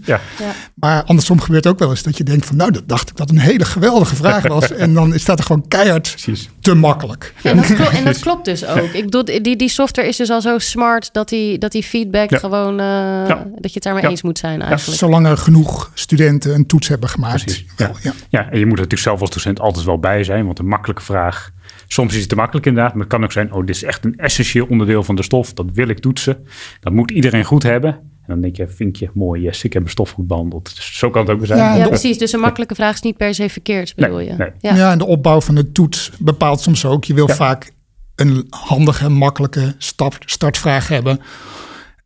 Maar 0.73 1.03
andersom 1.03 1.41
gebeurt 1.41 1.67
ook 1.67 1.79
wel 1.79 1.89
eens 1.89 2.03
dat 2.03 2.17
je 2.17 2.23
denkt 2.23 2.45
van, 2.45 2.55
nou, 2.55 2.71
dat 2.71 2.87
dacht 2.87 3.09
ik 3.09 3.15
dat 3.15 3.29
een 3.29 3.37
hele 3.37 3.65
geweldige 3.65 4.15
vraag 4.15 4.47
was. 4.57 4.71
en 4.71 4.93
dan 4.93 5.19
staat 5.19 5.39
er 5.39 5.45
gewoon 5.45 5.67
keihard 5.67 6.09
Precies. 6.11 6.49
te 6.59 6.73
makkelijk. 6.73 7.33
En 7.43 7.55
dat, 7.55 7.65
klopt, 7.75 7.91
en 7.91 8.05
dat 8.05 8.19
klopt 8.19 8.45
dus 8.45 8.65
ook. 8.65 8.93
Ik 8.93 9.03
bedoel, 9.03 9.25
die, 9.25 9.55
die 9.55 9.69
software 9.69 10.07
is 10.07 10.17
dus 10.17 10.29
al 10.29 10.41
zo 10.41 10.59
smart 10.59 11.09
dat 11.13 11.29
die, 11.29 11.57
dat 11.57 11.71
die 11.71 11.83
feedback 11.83 12.37
gewoon, 12.37 12.79
uh, 12.79 13.27
dat 13.27 13.45
je 13.61 13.73
het 13.73 13.83
daarmee 13.83 14.07
eens 14.07 14.23
moet 14.23 14.37
zijn 14.37 14.61
eigenlijk. 14.61 14.99
Zolang 14.99 15.27
er 15.27 15.37
genoeg 15.37 15.91
studenten 15.93 16.53
een 16.53 16.65
toets 16.65 16.87
hebben 16.87 17.09
gemaakt. 17.09 17.63
Ja. 17.77 17.91
Ja. 18.29 18.49
en 18.51 18.59
je 18.59 18.65
moet 18.65 18.77
er 18.77 18.83
natuurlijk 18.83 19.01
zelf 19.01 19.21
als 19.21 19.29
docent 19.29 19.59
altijd 19.59 19.85
wel 19.85 19.99
bij 19.99 20.23
zijn, 20.23 20.45
want 20.45 20.59
een 20.59 20.67
makkelijke 20.67 21.03
vraag 21.03 21.53
Soms 21.87 22.13
is 22.13 22.19
het 22.19 22.29
te 22.29 22.35
makkelijk 22.35 22.65
inderdaad, 22.65 22.93
maar 22.93 23.01
het 23.01 23.11
kan 23.11 23.23
ook 23.23 23.31
zijn, 23.31 23.53
oh, 23.53 23.65
dit 23.65 23.75
is 23.75 23.83
echt 23.83 24.05
een 24.05 24.17
essentieel 24.17 24.65
onderdeel 24.65 25.03
van 25.03 25.15
de 25.15 25.23
stof. 25.23 25.53
Dat 25.53 25.65
wil 25.73 25.87
ik 25.87 25.99
toetsen. 25.99 26.45
Dat 26.79 26.93
moet 26.93 27.11
iedereen 27.11 27.43
goed 27.43 27.63
hebben. 27.63 27.91
En 27.93 28.33
dan 28.33 28.41
denk 28.41 28.55
je, 28.55 28.67
vind 28.67 28.99
je 28.99 29.09
mooi, 29.13 29.41
yes, 29.41 29.63
ik 29.63 29.73
heb 29.73 29.81
mijn 29.81 29.93
stof 29.93 30.11
goed 30.11 30.27
behandeld. 30.27 30.75
Dus 30.75 30.97
zo 30.97 31.09
kan 31.09 31.21
het 31.21 31.31
ook 31.31 31.45
zijn. 31.45 31.59
Ja, 31.59 31.75
ja 31.75 31.87
precies. 31.87 32.17
Dus 32.17 32.33
een 32.33 32.39
makkelijke 32.39 32.75
vraag 32.75 32.93
is 32.93 33.01
niet 33.01 33.17
per 33.17 33.33
se 33.33 33.49
verkeerd, 33.49 33.95
bedoel 33.95 34.17
nee, 34.17 34.27
je? 34.27 34.33
Nee. 34.33 34.51
Ja. 34.59 34.75
ja, 34.75 34.91
en 34.91 34.97
de 34.97 35.05
opbouw 35.05 35.41
van 35.41 35.55
de 35.55 35.71
toets 35.71 36.11
bepaalt 36.19 36.61
soms 36.61 36.85
ook. 36.85 37.05
Je 37.05 37.13
wil 37.13 37.27
ja. 37.27 37.35
vaak 37.35 37.71
een 38.15 38.47
handige, 38.49 39.09
makkelijke 39.09 39.75
start, 39.77 40.23
startvraag 40.25 40.87
hebben. 40.87 41.19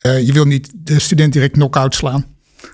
Uh, 0.05 0.25
je 0.25 0.33
wil 0.33 0.45
niet 0.45 0.71
de 0.75 0.99
student 0.99 1.33
direct 1.33 1.53
knock-out 1.53 1.95
slaan. 1.95 2.25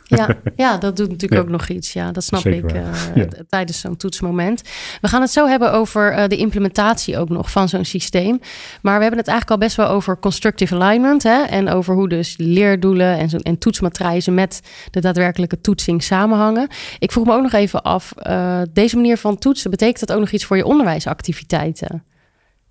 Ja, 0.03 0.27
ja, 0.55 0.77
dat 0.77 0.97
doet 0.97 1.09
natuurlijk 1.09 1.41
ja. 1.41 1.47
ook 1.47 1.59
nog 1.59 1.67
iets. 1.67 1.93
Ja, 1.93 2.11
dat 2.11 2.23
snap 2.23 2.41
Zeker 2.41 2.69
ik 2.69 2.75
uh, 2.75 3.15
ja. 3.15 3.27
tijdens 3.49 3.79
zo'n 3.79 3.97
toetsmoment. 3.97 4.61
We 5.01 5.07
gaan 5.07 5.21
het 5.21 5.31
zo 5.31 5.47
hebben 5.47 5.71
over 5.73 6.17
uh, 6.17 6.27
de 6.27 6.37
implementatie 6.37 7.17
ook 7.17 7.29
nog 7.29 7.51
van 7.51 7.69
zo'n 7.69 7.85
systeem. 7.85 8.39
Maar 8.81 8.95
we 8.95 9.01
hebben 9.01 9.19
het 9.19 9.27
eigenlijk 9.27 9.61
al 9.61 9.67
best 9.67 9.77
wel 9.77 9.87
over 9.87 10.19
constructive 10.19 10.75
alignment. 10.75 11.23
Hè, 11.23 11.41
en 11.41 11.69
over 11.69 11.95
hoe 11.95 12.09
dus 12.09 12.35
leerdoelen 12.37 13.17
en, 13.17 13.29
zo, 13.29 13.37
en 13.37 13.57
toetsmatrijzen 13.57 14.33
met 14.33 14.61
de 14.91 15.01
daadwerkelijke 15.01 15.61
toetsing 15.61 16.03
samenhangen. 16.03 16.67
Ik 16.99 17.11
vroeg 17.11 17.25
me 17.25 17.33
ook 17.33 17.41
nog 17.41 17.53
even 17.53 17.81
af, 17.81 18.13
uh, 18.27 18.61
deze 18.73 18.95
manier 18.95 19.17
van 19.17 19.37
toetsen, 19.37 19.69
betekent 19.69 19.99
dat 19.99 20.11
ook 20.11 20.19
nog 20.19 20.31
iets 20.31 20.45
voor 20.45 20.57
je 20.57 20.65
onderwijsactiviteiten? 20.65 22.03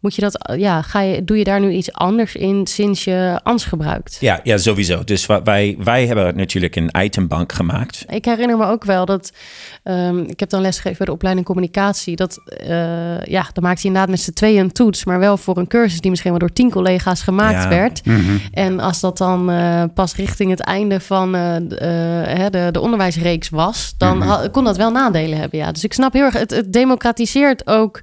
Moet 0.04 0.14
je 0.14 0.20
dat, 0.20 0.54
ja, 0.56 0.82
ga 0.82 1.00
je, 1.00 1.25
doe 1.25 1.38
je 1.38 1.44
daar 1.44 1.61
nu 1.61 1.70
iets 1.70 1.92
anders 1.92 2.34
in 2.34 2.66
sinds 2.66 3.04
je 3.04 3.40
ANS 3.42 3.64
gebruikt? 3.64 4.16
Ja, 4.20 4.40
ja 4.42 4.58
sowieso. 4.58 5.04
Dus 5.04 5.26
wat 5.26 5.40
wij, 5.44 5.76
wij 5.78 6.06
hebben 6.06 6.37
natuurlijk 6.37 6.76
een 6.76 6.90
itembank 6.99 7.52
gemaakt. 7.52 8.04
Ik 8.08 8.25
herinner 8.25 8.56
me 8.56 8.66
ook 8.66 8.84
wel 8.84 9.04
dat, 9.04 9.32
um, 9.84 10.18
ik 10.18 10.40
heb 10.40 10.49
dan 10.49 10.61
lesgegeven 10.61 10.96
bij 10.96 11.06
de 11.06 11.12
opleiding 11.12 11.46
communicatie, 11.46 12.16
dat, 12.16 12.40
uh, 12.68 13.25
ja, 13.25 13.46
dan 13.52 13.62
maakte 13.62 13.80
je 13.80 13.87
inderdaad 13.87 14.11
met 14.11 14.20
z'n 14.20 14.32
tweeën 14.32 14.61
een 14.61 14.73
toets, 14.73 15.04
maar 15.04 15.18
wel 15.18 15.37
voor 15.37 15.56
een 15.56 15.66
cursus 15.66 16.00
die 16.00 16.11
misschien 16.11 16.30
wel 16.30 16.40
door 16.40 16.52
tien 16.52 16.70
collega's 16.70 17.23
gemaakt 17.23 17.68
werd. 17.68 18.04
Mhm. 18.06 18.37
En 18.52 18.80
als 18.80 19.00
dat 19.00 19.18
dan 19.18 19.50
uh, 19.50 19.82
pas 19.94 20.16
richting 20.16 20.50
het 20.50 20.61
einde 20.61 21.00
van 21.00 21.37
uh, 21.37 21.56
de, 22.50 22.68
de 22.73 22.80
onderwijsreeks 22.80 23.49
was, 23.49 23.94
dan 23.99 24.18
Mhm. 24.18 24.50
kon 24.50 24.64
dat 24.64 24.76
wel 24.76 24.90
nadelen 24.90 25.38
hebben. 25.38 25.58
Ja. 25.58 25.73
Dus 25.73 25.84
ik 25.84 25.92
snap 25.92 26.12
heel 26.12 26.25
erg, 26.25 26.34
het, 26.34 26.50
het 26.50 26.73
democratiseert 26.73 27.66
ook 27.66 28.00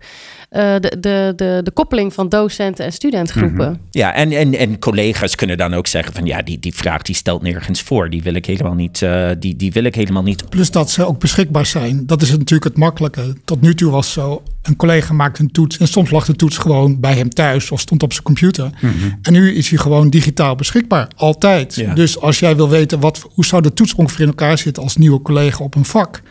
uh, 0.51 0.75
de, 0.79 0.97
de, 0.99 1.33
de, 1.35 1.59
de 1.63 1.71
koppeling 1.71 2.13
van 2.13 2.29
docenten 2.29 2.85
en 2.85 2.93
studentgroepen. 2.93 3.69
Mhm. 3.69 3.79
Ja, 3.91 4.13
en, 4.13 4.31
en, 4.31 4.57
en 4.57 4.79
collega's 4.79 5.35
kunnen 5.35 5.57
dan 5.57 5.73
ook 5.73 5.87
zeggen 5.87 6.13
van 6.13 6.25
ja, 6.25 6.41
die, 6.41 6.59
die 6.59 6.73
vraag 6.73 7.01
die 7.01 7.15
stelt 7.15 7.41
nergens 7.41 7.81
voor. 7.81 8.09
Die 8.09 8.23
wil 8.23 8.33
ik 8.33 8.45
helemaal 8.45 8.73
niet. 8.73 9.01
Uh, 9.01 9.29
die, 9.39 9.55
die 9.55 9.71
wil 9.71 9.83
ik 9.83 9.95
helemaal 9.95 10.23
niet. 10.23 10.49
Plus 10.49 10.71
dat 10.71 10.89
ze 10.89 11.05
ook 11.05 11.19
beschikbaar 11.19 11.65
zijn. 11.65 12.05
Dat 12.05 12.21
is 12.21 12.29
natuurlijk 12.29 12.63
het 12.63 12.77
makkelijke. 12.77 13.35
Tot 13.45 13.61
nu 13.61 13.75
toe 13.75 13.91
was 13.91 14.11
zo. 14.11 14.43
Een 14.61 14.75
collega 14.75 15.13
maakt 15.13 15.39
een 15.39 15.51
toets 15.51 15.77
en 15.77 15.87
soms 15.87 16.09
lag 16.09 16.25
de 16.25 16.35
toets 16.35 16.57
gewoon 16.57 16.99
bij 16.99 17.13
hem 17.13 17.29
thuis 17.29 17.71
of 17.71 17.79
stond 17.79 18.03
op 18.03 18.11
zijn 18.11 18.23
computer. 18.23 18.69
Mhm. 18.81 18.93
En 19.21 19.33
nu 19.33 19.55
is 19.55 19.69
hij 19.69 19.77
gewoon 19.77 20.09
digitaal 20.09 20.55
beschikbaar, 20.55 21.07
altijd. 21.15 21.75
Ja. 21.75 21.93
Dus 21.93 22.19
als 22.19 22.39
jij 22.39 22.55
wil 22.55 22.69
weten 22.69 22.99
wat, 22.99 23.27
hoe 23.33 23.45
zou 23.45 23.61
de 23.61 23.73
toets 23.73 23.95
ongeveer 23.95 24.21
in 24.21 24.27
elkaar 24.27 24.57
zitten 24.57 24.83
als 24.83 24.97
nieuwe 24.97 25.21
collega 25.21 25.63
op 25.63 25.75
een 25.75 25.85
vak, 25.85 26.21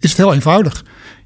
is 0.00 0.08
het 0.08 0.18
heel 0.18 0.34
eenvoudig. 0.34 0.84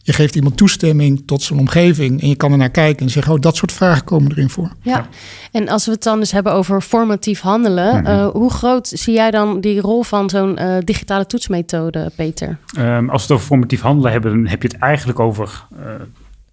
Je 0.09 0.15
geeft 0.15 0.35
iemand 0.37 0.57
toestemming 0.57 1.23
tot 1.27 1.43
zijn 1.43 1.59
omgeving 1.59 2.23
en 2.23 2.29
je 2.29 2.37
kan 2.37 2.53
er 2.53 2.59
naar 2.59 2.71
kijken 2.71 3.07
en 3.07 3.11
zeggen, 3.11 3.33
oh, 3.33 3.41
dat 3.41 3.57
soort 3.57 3.73
vragen 3.73 4.05
komen 4.05 4.31
erin 4.31 4.51
voor. 4.51 4.73
Ja, 4.83 4.97
ja. 4.97 5.09
en 5.53 5.69
als 5.69 5.87
we 5.87 5.93
het 5.93 6.03
dan 6.03 6.19
dus 6.19 6.33
hebben 6.33 6.53
over 6.53 6.81
formatief 6.81 7.41
handelen, 7.41 7.99
mm 7.99 8.05
-hmm. 8.05 8.15
uh, 8.15 8.27
hoe 8.27 8.51
groot 8.51 8.89
zie 8.89 9.15
jij 9.15 9.31
dan 9.31 9.61
die 9.61 9.81
rol 9.81 10.03
van 10.03 10.31
zo'n 10.31 10.63
uh, 10.63 10.77
digitale 10.85 11.27
toetsmethode, 11.27 12.11
Peter? 12.17 12.59
Um, 12.79 13.11
als 13.11 13.21
we 13.21 13.27
het 13.27 13.33
over 13.33 13.47
formatief 13.47 13.81
handelen 13.81 14.13
hebben, 14.13 14.31
dan 14.31 14.47
heb 14.47 14.63
je 14.63 14.69
het 14.69 14.79
eigenlijk 14.79 15.19
over 15.19 15.65
uh, 15.73 15.87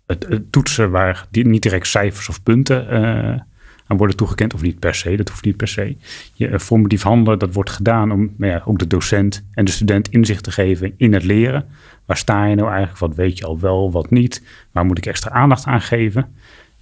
het, 0.06 0.26
het, 0.30 0.52
toetsen 0.52 0.92
waar 0.92 1.26
die, 1.32 1.48
niet 1.48 1.62
direct 1.62 1.88
cijfers 1.88 2.30
of 2.30 2.44
punten 2.44 2.88
uh, 2.92 3.40
aan 3.88 3.98
worden 3.98 4.16
toegekend, 4.16 4.54
of 4.54 4.62
niet 4.62 4.80
per 4.80 4.96
se, 4.96 5.16
dat 5.16 5.30
hoeft 5.30 5.46
niet 5.46 5.58
per 5.58 5.68
se. 5.68 5.96
Je, 6.34 6.50
uh, 6.50 6.58
formatief 6.58 7.02
handelen, 7.02 7.40
dat 7.40 7.54
wordt 7.54 7.70
gedaan 7.70 8.12
om 8.12 8.34
nou 8.38 8.52
ja, 8.52 8.62
ook 8.66 8.80
de 8.80 8.88
docent 8.88 9.46
en 9.52 9.66
de 9.66 9.72
student 9.72 10.10
inzicht 10.10 10.44
te 10.44 10.52
geven 10.52 10.94
in 10.98 11.14
het 11.14 11.24
leren. 11.24 11.66
Waar 12.06 12.18
sta 12.18 12.46
je 12.46 12.56
nou 12.56 12.70
eigenlijk? 12.70 13.00
Wat 13.00 13.16
weet 13.16 13.38
je 13.38 13.46
al 13.46 13.60
wel, 13.60 13.92
wat 13.92 14.10
niet? 14.10 14.44
Waar 14.72 14.86
moet 14.86 14.98
ik 14.98 15.06
extra 15.06 15.32
aandacht 15.32 15.66
aan 15.66 15.82
geven? 15.82 16.28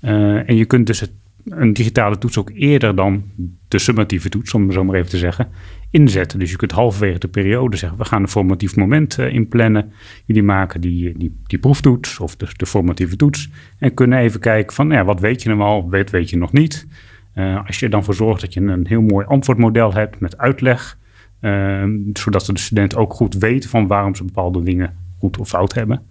Uh, 0.01 0.49
en 0.49 0.55
je 0.55 0.65
kunt 0.65 0.87
dus 0.87 1.03
een 1.49 1.73
digitale 1.73 2.17
toets 2.17 2.37
ook 2.37 2.51
eerder 2.53 2.95
dan 2.95 3.23
de 3.67 3.79
summatieve 3.79 4.29
toets, 4.29 4.53
om 4.53 4.63
het 4.63 4.73
zo 4.73 4.83
maar 4.83 4.95
even 4.95 5.09
te 5.09 5.17
zeggen, 5.17 5.47
inzetten. 5.93 6.39
Dus 6.39 6.51
je 6.51 6.57
kunt 6.57 6.71
halverwege 6.71 7.19
de 7.19 7.27
periode 7.27 7.77
zeggen, 7.77 7.97
we 7.97 8.05
gaan 8.05 8.21
een 8.21 8.27
formatief 8.27 8.75
moment 8.75 9.17
uh, 9.17 9.33
inplannen. 9.33 9.91
Jullie 10.25 10.43
maken 10.43 10.81
die, 10.81 11.17
die, 11.17 11.41
die 11.45 11.59
proeftoets 11.59 12.19
of 12.19 12.35
de, 12.35 12.65
formatieve 12.65 13.15
toets 13.15 13.49
en 13.77 13.93
kunnen 13.93 14.19
even 14.19 14.39
kijken 14.39 14.75
van, 14.75 14.89
ja, 14.89 15.05
wat 15.05 15.19
weet 15.19 15.43
je 15.43 15.49
nou 15.49 15.61
al, 15.61 15.89
weet, 15.89 16.09
weet 16.09 16.29
je 16.29 16.37
nog 16.37 16.51
niet? 16.51 16.87
Uh, 17.35 17.65
als 17.67 17.79
je 17.79 17.85
er 17.85 17.91
dan 17.91 18.03
voor 18.03 18.13
zorgt 18.13 18.41
dat 18.41 18.53
je 18.53 18.59
een 18.59 18.87
heel 18.87 19.01
mooi 19.01 19.25
antwoordmodel 19.25 19.93
hebt 19.93 20.19
met 20.19 20.37
uitleg, 20.37 20.97
uh, 21.41 21.83
zodat 22.13 22.45
de 22.45 22.59
student 22.59 22.95
ook 22.95 23.13
goed 23.13 23.33
weet 23.33 23.67
van 23.67 23.87
waarom 23.87 24.15
ze 24.15 24.23
bepaalde 24.23 24.63
dingen 24.63 24.97
goed 25.19 25.37
of 25.37 25.47
fout 25.47 25.73
hebben, 25.73 26.01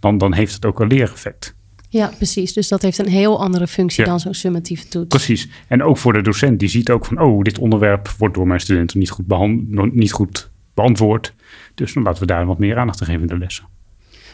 dan, 0.00 0.18
dan 0.18 0.34
heeft 0.34 0.54
het 0.54 0.64
ook 0.64 0.80
een 0.80 0.88
leereffect. 0.88 1.56
Ja, 1.88 2.10
precies. 2.16 2.52
Dus 2.52 2.68
dat 2.68 2.82
heeft 2.82 2.98
een 2.98 3.08
heel 3.08 3.40
andere 3.40 3.66
functie 3.66 4.04
ja. 4.04 4.10
dan 4.10 4.20
zo'n 4.20 4.34
summatieve 4.34 4.88
toets. 4.88 5.08
Precies. 5.08 5.48
En 5.68 5.82
ook 5.82 5.98
voor 5.98 6.12
de 6.12 6.22
docent, 6.22 6.60
die 6.60 6.68
ziet 6.68 6.90
ook 6.90 7.04
van, 7.04 7.20
oh, 7.20 7.42
dit 7.42 7.58
onderwerp 7.58 8.08
wordt 8.18 8.34
door 8.34 8.46
mijn 8.46 8.60
studenten 8.60 8.98
niet 8.98 9.10
goed, 9.10 9.26
behand, 9.26 9.94
niet 9.94 10.12
goed 10.12 10.50
beantwoord. 10.74 11.34
Dus 11.74 11.92
dan 11.92 12.02
laten 12.02 12.20
we 12.20 12.26
daar 12.26 12.46
wat 12.46 12.58
meer 12.58 12.78
aandacht 12.78 13.00
aan 13.00 13.06
geven 13.06 13.20
in 13.20 13.26
de 13.26 13.38
lessen. 13.38 13.64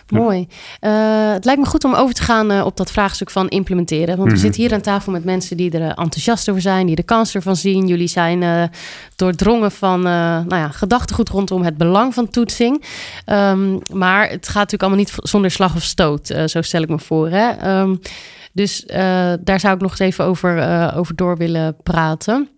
Mooi. 0.08 0.48
Uh, 0.80 1.32
het 1.32 1.44
lijkt 1.44 1.60
me 1.60 1.66
goed 1.66 1.84
om 1.84 1.94
over 1.94 2.14
te 2.14 2.22
gaan 2.22 2.52
uh, 2.52 2.64
op 2.64 2.76
dat 2.76 2.90
vraagstuk 2.90 3.30
van 3.30 3.48
implementeren. 3.48 4.06
Want 4.06 4.18
mm 4.18 4.24
-hmm. 4.24 4.34
we 4.34 4.40
zitten 4.40 4.62
hier 4.62 4.72
aan 4.72 4.80
tafel 4.80 5.12
met 5.12 5.24
mensen 5.24 5.56
die 5.56 5.70
er 5.70 5.88
enthousiast 5.88 6.48
over 6.48 6.62
zijn, 6.62 6.86
die 6.86 6.96
de 6.96 7.02
kans 7.02 7.34
ervan 7.34 7.56
zien. 7.56 7.86
Jullie 7.86 8.08
zijn 8.08 8.70
doordrongen 9.16 9.72
van 9.72 10.00
nou 10.02 10.56
ja, 10.56 10.68
gedachtegoed 10.68 11.28
rondom 11.28 11.62
het 11.62 11.76
belang 11.76 12.14
van 12.14 12.28
toetsing. 12.28 12.84
Um, 13.26 13.78
maar 13.92 14.28
het 14.28 14.48
gaat 14.48 14.54
natuurlijk 14.54 14.82
allemaal 14.82 14.98
niet 14.98 15.14
zonder 15.16 15.50
slag 15.50 15.74
of 15.74 15.82
stoot, 15.82 16.26
zo 16.46 16.62
stel 16.62 16.82
ik 16.82 16.88
me 16.88 16.98
voor. 16.98 17.28
Hè? 17.28 17.78
Um, 17.80 18.00
dus 18.52 18.84
daar 19.40 19.60
zou 19.60 19.74
ik 19.74 19.80
nog 19.80 19.90
eens 19.90 20.00
even 20.00 20.24
over, 20.24 20.94
over 20.94 21.16
door 21.16 21.36
willen 21.36 21.76
praten. 21.82 22.48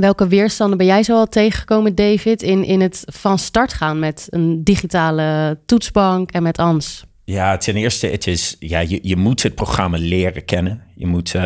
Welke 0.00 0.28
weerstanden 0.28 0.78
ben 0.78 0.86
jij 0.86 1.02
zo 1.02 1.16
al 1.16 1.26
tegengekomen, 1.26 1.94
David, 1.94 2.42
in, 2.42 2.64
in 2.64 2.80
het 2.80 3.02
van 3.06 3.38
start 3.38 3.72
gaan 3.72 3.98
met 3.98 4.26
een 4.30 4.64
digitale 4.64 5.58
toetsbank 5.66 6.30
en 6.30 6.42
met 6.42 6.58
ANS? 6.58 7.04
Ja, 7.24 7.56
ten 7.56 7.76
eerste, 7.76 8.06
het 8.06 8.26
is, 8.26 8.56
ja, 8.58 8.78
je, 8.78 8.98
je 9.02 9.16
moet 9.16 9.42
het 9.42 9.54
programma 9.54 9.96
leren 9.98 10.44
kennen. 10.44 10.82
Je 10.96 11.06
moet, 11.06 11.34
uh, 11.34 11.42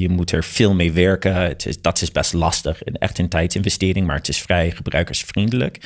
je 0.00 0.08
moet 0.08 0.32
er 0.32 0.44
veel 0.44 0.74
mee 0.74 0.92
werken. 0.92 1.56
Dat 1.80 2.02
is 2.02 2.12
best 2.12 2.32
lastig. 2.32 2.82
Echt 2.82 3.18
een 3.18 3.28
tijdsinvestering, 3.28 4.06
maar 4.06 4.16
het 4.16 4.28
is 4.28 4.38
vrij 4.38 4.70
gebruikersvriendelijk. 4.70 5.78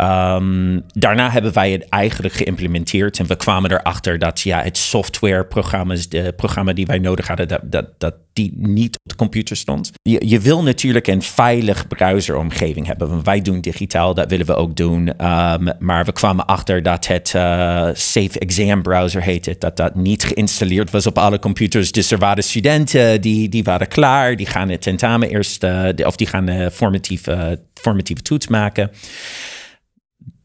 Um, 0.00 0.82
daarna 0.86 1.30
hebben 1.30 1.52
wij 1.52 1.72
het 1.72 1.88
eigenlijk 1.88 2.34
geïmplementeerd. 2.34 3.18
En 3.18 3.26
we 3.26 3.36
kwamen 3.36 3.72
erachter 3.72 4.18
dat 4.18 4.40
ja, 4.40 4.62
het 4.62 4.76
softwareprogramma, 4.76 5.96
de 6.08 6.32
programma 6.36 6.72
die 6.72 6.86
wij 6.86 6.98
nodig 6.98 7.26
hadden, 7.26 7.48
dat, 7.48 7.60
dat, 7.64 7.86
dat 7.98 8.14
die 8.32 8.52
niet 8.56 8.96
op 8.96 9.10
de 9.10 9.16
computer 9.16 9.56
stond. 9.56 9.90
Je, 10.02 10.22
je 10.26 10.40
wil 10.40 10.62
natuurlijk 10.62 11.06
een 11.06 11.22
veilig 11.22 11.88
browseromgeving 11.88 12.86
hebben. 12.86 13.24
Wij 13.24 13.42
doen 13.42 13.60
digitaal, 13.60 14.14
dat 14.14 14.30
willen 14.30 14.46
we 14.46 14.54
ook 14.54 14.76
doen. 14.76 15.08
Um, 15.08 15.72
maar 15.78 16.04
we 16.04 16.12
kwamen 16.12 16.46
achter 16.46 16.82
dat 16.82 17.06
het 17.06 17.32
uh, 17.36 17.88
Safe 17.92 18.38
Exam 18.38 18.82
Browser 18.82 19.22
heet 19.22 19.46
het, 19.46 19.60
dat 19.60 19.76
dat 19.76 19.94
niet 19.94 20.24
geïnstalleerd 20.24 20.90
was 20.90 21.06
op 21.06 21.18
alle 21.18 21.38
computers. 21.38 21.92
Dus 21.92 22.01
er 22.10 22.18
waren 22.18 22.42
studenten 22.42 23.20
die, 23.20 23.48
die 23.48 23.64
waren 23.64 23.88
klaar, 23.88 24.36
die 24.36 24.46
gaan 24.46 24.68
het 24.68 24.82
tentamen 24.82 25.28
eerst, 25.28 25.64
uh, 25.64 25.88
of 26.04 26.16
die 26.16 26.26
gaan 26.26 26.50
uh, 26.50 26.66
formatieve, 26.70 27.60
formatieve 27.74 28.22
toets 28.22 28.48
maken 28.48 28.90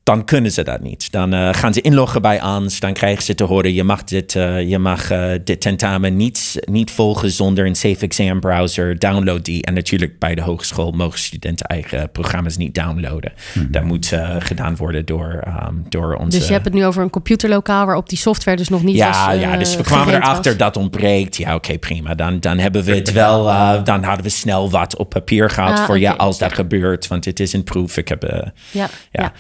dan 0.08 0.26
kunnen 0.26 0.52
ze 0.52 0.64
dat 0.64 0.82
niet. 0.82 1.12
Dan 1.12 1.34
uh, 1.34 1.50
gaan 1.52 1.74
ze 1.74 1.82
inloggen 1.82 2.22
bij 2.22 2.42
ANS. 2.42 2.80
Dan 2.80 2.94
krijgen 2.94 3.24
ze 3.24 3.36
te 3.36 3.44
horen: 3.44 3.74
je 3.74 3.84
mag 3.84 4.04
dit, 4.04 4.36
uh, 4.36 4.70
je 4.70 4.80
mag, 4.80 5.12
uh, 5.12 5.32
dit 5.44 5.62
tentamen 5.62 6.16
niet, 6.16 6.60
niet 6.66 6.92
volgen 6.92 7.32
zonder 7.32 7.66
een 7.66 7.76
Safe 7.76 8.00
Exam 8.00 8.40
browser. 8.40 9.00
Download 9.00 9.44
die. 9.44 9.64
En 9.64 9.74
natuurlijk 9.74 10.20
bij 10.20 10.36
de 10.36 10.42
hogeschool 10.42 10.92
mogen 10.92 11.20
studenten 11.20 11.66
eigen 11.66 12.12
programma's 12.12 12.58
niet 12.58 12.76
downloaden. 12.76 13.34
Mm-hmm. 13.54 13.72
Dat 13.72 13.84
moet 13.84 14.14
gedaan 14.40 14.76
worden 14.76 15.06
door, 15.06 15.44
um, 15.68 15.86
door 15.90 16.16
onze. 16.16 16.38
Dus 16.38 16.48
je 16.48 16.54
hebt 16.54 16.66
het 16.66 16.74
nu 16.74 16.86
over 16.86 17.04
een 17.04 17.10
computerlokaal 17.10 17.86
waarop 17.86 18.10
die 18.10 18.18
software 18.18 18.58
dus 18.58 18.70
nog 18.70 18.84
niet 18.84 18.96
ja, 18.96 19.28
was. 19.28 19.40
ja, 19.40 19.58
dus 19.58 19.76
we 19.76 19.84
kwamen 19.84 20.14
erachter 20.16 20.52
was. 20.52 20.62
dat 20.62 20.78
ontbreekt. 20.78 21.38
Ja, 21.38 21.56
oké, 21.56 21.56
okay, 21.56 21.78
prima. 21.78 22.16
Dan, 22.16 22.40
dan 22.40 22.58
hebben 22.58 22.84
we 22.84 22.96
het 22.96 23.12
wel. 23.12 23.44
dan 23.84 24.04
hadden 24.04 24.24
we 24.24 24.30
snel 24.30 24.70
wat 24.70 24.98
op 24.98 25.10
papier 25.10 25.50
gehad 25.50 25.80
Ah, 25.80 25.86
voor 25.86 26.00
ja, 26.00 26.12
als 26.12 26.38
dat 26.38 26.54
gebeurt. 26.54 27.08
Want 27.08 27.26
het 27.26 27.40
is 27.40 27.54
een 27.54 27.64
proef. 27.64 27.98
Ik 27.98 28.08
heb. 28.08 28.24
Ja, 28.72 28.90
ja. 29.12 29.34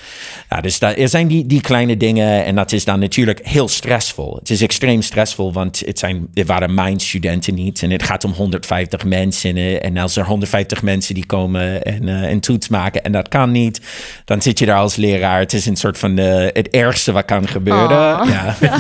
ja. 0.50 0.57
Ja 0.58 0.64
dus 0.64 0.80
dat, 0.80 0.98
er 0.98 1.10
zijn 1.10 1.28
die, 1.28 1.46
die 1.46 1.62
kleine 1.62 1.98
dingen 1.98 2.46
en 2.46 2.56
dat 2.56 2.72
is 2.72 2.86
dan 2.86 3.00
natuurlijk 3.00 3.40
heel 3.44 3.68
stressvol. 3.68 4.36
Het 4.36 4.50
is 4.50 4.62
extreem 4.62 5.02
stressvol, 5.02 5.54
want 5.54 5.84
het, 5.86 6.00
zijn, 6.00 6.28
het 6.34 6.48
waren 6.48 6.74
mijn 6.74 7.00
studenten 7.00 7.54
niet. 7.54 7.84
En 7.84 7.92
het 7.92 8.04
gaat 8.04 8.24
om 8.24 8.32
150 8.32 9.06
mensen. 9.06 9.82
En 9.82 9.98
als 9.98 10.16
er 10.18 10.26
150 10.26 10.82
mensen 10.82 11.14
die 11.14 11.26
komen 11.26 11.84
en 11.84 12.08
uh, 12.08 12.30
een 12.30 12.40
toets 12.40 12.68
maken 12.68 13.04
en 13.04 13.12
dat 13.12 13.28
kan 13.28 13.52
niet, 13.52 13.82
dan 14.26 14.42
zit 14.42 14.60
je 14.60 14.66
daar 14.66 14.78
als 14.78 14.96
leraar. 14.96 15.40
Het 15.40 15.54
is 15.54 15.66
een 15.66 15.76
soort 15.76 15.98
van 15.98 16.20
uh, 16.20 16.48
het 16.54 16.70
ergste 16.70 17.12
wat 17.12 17.26
kan 17.26 17.48
gebeuren. 17.48 18.20
Oh. 18.20 18.30
Ja. 18.30 18.56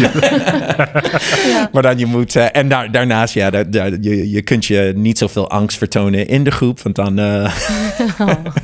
ja. 1.47 1.69
Maar 1.71 1.81
dan 1.81 1.97
je 1.97 2.05
moet, 2.05 2.35
uh, 2.35 2.45
en 2.51 2.69
daar, 2.69 2.91
daarnaast, 2.91 3.33
ja, 3.33 3.49
je, 4.01 4.29
je 4.29 4.41
kunt 4.41 4.65
je 4.65 4.93
niet 4.95 5.17
zoveel 5.17 5.49
angst 5.49 5.77
vertonen 5.77 6.27
in 6.27 6.43
de 6.43 6.51
groep, 6.51 6.81
want 6.81 6.95
dan... 6.95 7.19
oh. 7.19 7.45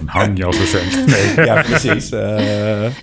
hang 0.06 0.38
je 0.38 0.46
als 0.46 0.58
docent. 0.58 1.06
Nee. 1.06 1.46
ja, 1.50 1.62
precies. 1.62 2.10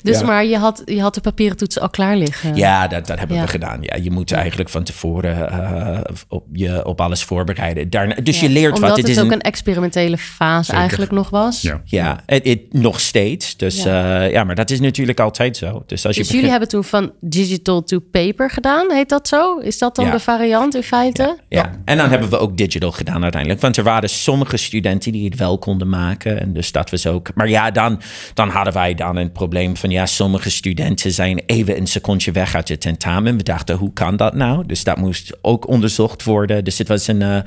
Dus 0.02 0.20
ja. 0.20 0.26
maar 0.26 0.44
je 0.44 0.56
had, 0.56 0.82
je 0.84 1.00
had 1.00 1.14
de 1.14 1.20
papieren 1.20 1.56
toetsen 1.56 1.82
al 1.82 1.90
klaar 1.90 2.16
liggen. 2.16 2.56
Ja, 2.56 2.88
dat, 2.88 3.06
dat 3.06 3.18
hebben 3.18 3.36
Ja. 3.36 3.42
we 3.42 3.48
gedaan. 3.48 3.78
Ja, 3.82 3.96
je 4.02 4.10
moet 4.10 4.32
eigenlijk 4.32 4.68
van 4.68 4.82
tevoren 4.82 5.48
uh, 5.52 6.00
op, 6.28 6.44
je 6.52 6.86
op 6.86 7.00
alles 7.00 7.22
voorbereiden. 7.22 7.90
Daarna, 7.90 8.14
dus 8.22 8.40
je 8.40 8.48
leert 8.48 8.74
Omdat 8.74 8.88
wat. 8.88 8.98
het, 8.98 9.08
is 9.08 9.18
ook 9.18 9.24
een, 9.24 9.32
een 9.32 9.40
experimentele 9.40 10.18
fase 10.18 10.64
Zeker. 10.64 10.80
eigenlijk 10.80 11.10
nog 11.10 11.30
was. 11.30 11.62
Ja. 11.62 11.80
ja, 11.84 12.20
het, 12.26 12.44
het, 12.44 12.72
nog 12.72 13.00
steeds. 13.00 13.56
Dus 13.56 13.82
ja. 13.82 14.22
ja, 14.22 14.44
maar 14.44 14.54
dat 14.54 14.70
is 14.70 14.80
natuurlijk 14.80 15.20
altijd 15.20 15.56
zo. 15.56 15.82
Dus, 15.86 16.06
als 16.06 16.16
je 16.16 16.22
Dus 16.22 16.30
jullie 16.30 16.50
hebben 16.50 16.68
toen 16.68 16.84
van 16.84 17.12
digital 17.20 17.82
to 17.82 17.98
paper 17.98 18.50
gedaan, 18.50 18.92
heet 18.92 19.08
dat 19.08 19.28
zo? 19.28 19.58
Is 19.58 19.78
dat 19.78 19.96
dan 19.96 20.10
de 20.10 20.20
variant 20.20 20.74
in 20.74 20.82
feite? 20.82 21.38
Ja, 21.48 21.58
ja. 21.62 21.70
en 21.84 21.96
dan 21.96 22.10
hebben 22.10 22.30
we 22.30 22.38
ook 22.38 22.56
digital 22.56 22.92
gedaan 22.92 23.22
uiteindelijk. 23.22 23.60
Want 23.60 23.76
er 23.76 23.84
waren 23.84 24.08
sommige 24.08 24.56
studenten 24.56 25.12
die 25.12 25.24
het 25.24 25.38
wel 25.38 25.58
konden 25.58 25.88
maken. 25.88 26.40
En 26.40 26.52
dus 26.52 26.72
dat 26.72 26.90
was 26.90 27.06
ook. 27.06 27.28
Maar 27.34 27.48
ja, 27.48 27.70
dan, 27.70 28.00
dan 28.34 28.48
hadden 28.48 28.72
wij 28.72 28.94
dan 28.94 29.16
een 29.16 29.32
probleem 29.32 29.76
van 29.76 29.89
ja, 29.90 30.06
sommige 30.06 30.50
studenten 30.50 31.12
zijn 31.12 31.42
even 31.46 31.76
een 31.76 31.86
secondje 31.86 32.32
weg 32.32 32.54
uit 32.54 32.68
je 32.68 32.78
tentamen. 32.78 33.36
We 33.36 33.42
dachten, 33.42 33.76
hoe 33.76 33.92
kan 33.92 34.16
dat 34.16 34.34
nou? 34.34 34.66
Dus 34.66 34.84
dat 34.84 34.96
moest 34.96 35.38
ook 35.42 35.68
onderzocht 35.68 36.24
worden. 36.24 36.64
Dus 36.64 36.78
het 36.78 36.88
was 36.88 37.06
een, 37.06 37.20
uh, 37.20 37.38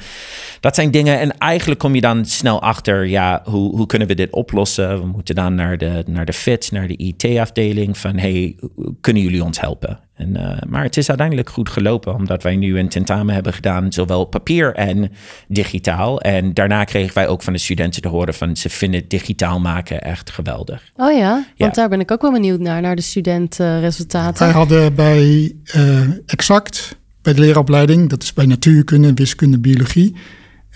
dat 0.60 0.75
zijn 0.75 0.91
dingen. 0.91 1.19
En 1.19 1.38
eigenlijk 1.38 1.79
kom 1.79 1.95
je 1.95 2.01
dan 2.01 2.25
snel 2.25 2.62
achter, 2.62 3.06
ja, 3.06 3.41
hoe, 3.45 3.75
hoe 3.75 3.86
kunnen 3.86 4.08
we 4.08 4.15
dit 4.15 4.32
oplossen? 4.32 4.99
We 4.99 5.06
moeten 5.06 5.36
dan 5.36 5.56
naar 5.56 5.77
de, 5.77 6.03
naar 6.08 6.25
de 6.25 6.34
FIT, 6.34 6.71
naar 6.71 6.88
de 6.88 6.97
IT-afdeling 6.97 7.97
van, 7.97 8.17
hey, 8.17 8.56
kunnen 9.01 9.21
jullie 9.21 9.43
ons 9.43 9.60
helpen? 9.60 9.99
En, 10.13 10.30
uh, 10.30 10.58
maar 10.67 10.84
het 10.84 10.97
is 10.97 11.10
uiteindelijk 11.10 11.49
goed 11.49 11.69
gelopen, 11.69 12.15
omdat 12.15 12.43
wij 12.43 12.56
nu 12.56 12.80
een 12.80 12.89
tentamen 12.89 13.34
hebben 13.34 13.54
gedaan, 13.54 13.93
zowel 13.93 14.19
op 14.19 14.32
papier 14.32 14.73
en 14.73 15.12
digitaal. 15.47 16.21
En 16.21 16.54
daarna 16.54 16.84
kregen 16.84 17.13
wij 17.13 17.28
ook 17.28 17.41
van 17.41 17.54
de 17.54 17.60
studenten 17.60 18.02
te 18.02 18.08
horen 18.08 18.34
van 18.34 18.56
ze 18.56 18.69
vinden 18.69 19.08
digitaal 19.08 19.60
maken 19.60 20.02
echt 20.02 20.30
geweldig. 20.30 20.91
Oh 20.95 21.17
ja, 21.17 21.45
want 21.58 21.76
daar 21.76 21.89
ben 21.89 21.99
ik 21.99 22.12
ook 22.12 22.21
wel 22.21 22.32
benieuwd 22.32 22.60
naar, 22.60 22.82
naar 22.82 22.95
de 22.95 23.02
studentenresultaten. 23.02 24.45
Wij 24.45 24.56
hadden 24.56 24.95
bij 24.95 25.56
uh, 25.76 25.99
Exact, 26.26 26.97
bij 27.21 27.34
de 27.34 27.39
leeropleiding, 27.39 28.10
dat 28.10 28.23
is 28.23 28.34
bij 28.34 28.45
natuurkunde, 28.45 29.13
wiskunde, 29.13 29.60
biologie 29.60 30.15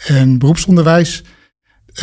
en 0.08 0.40
beroepsonderwijs. 0.40 1.24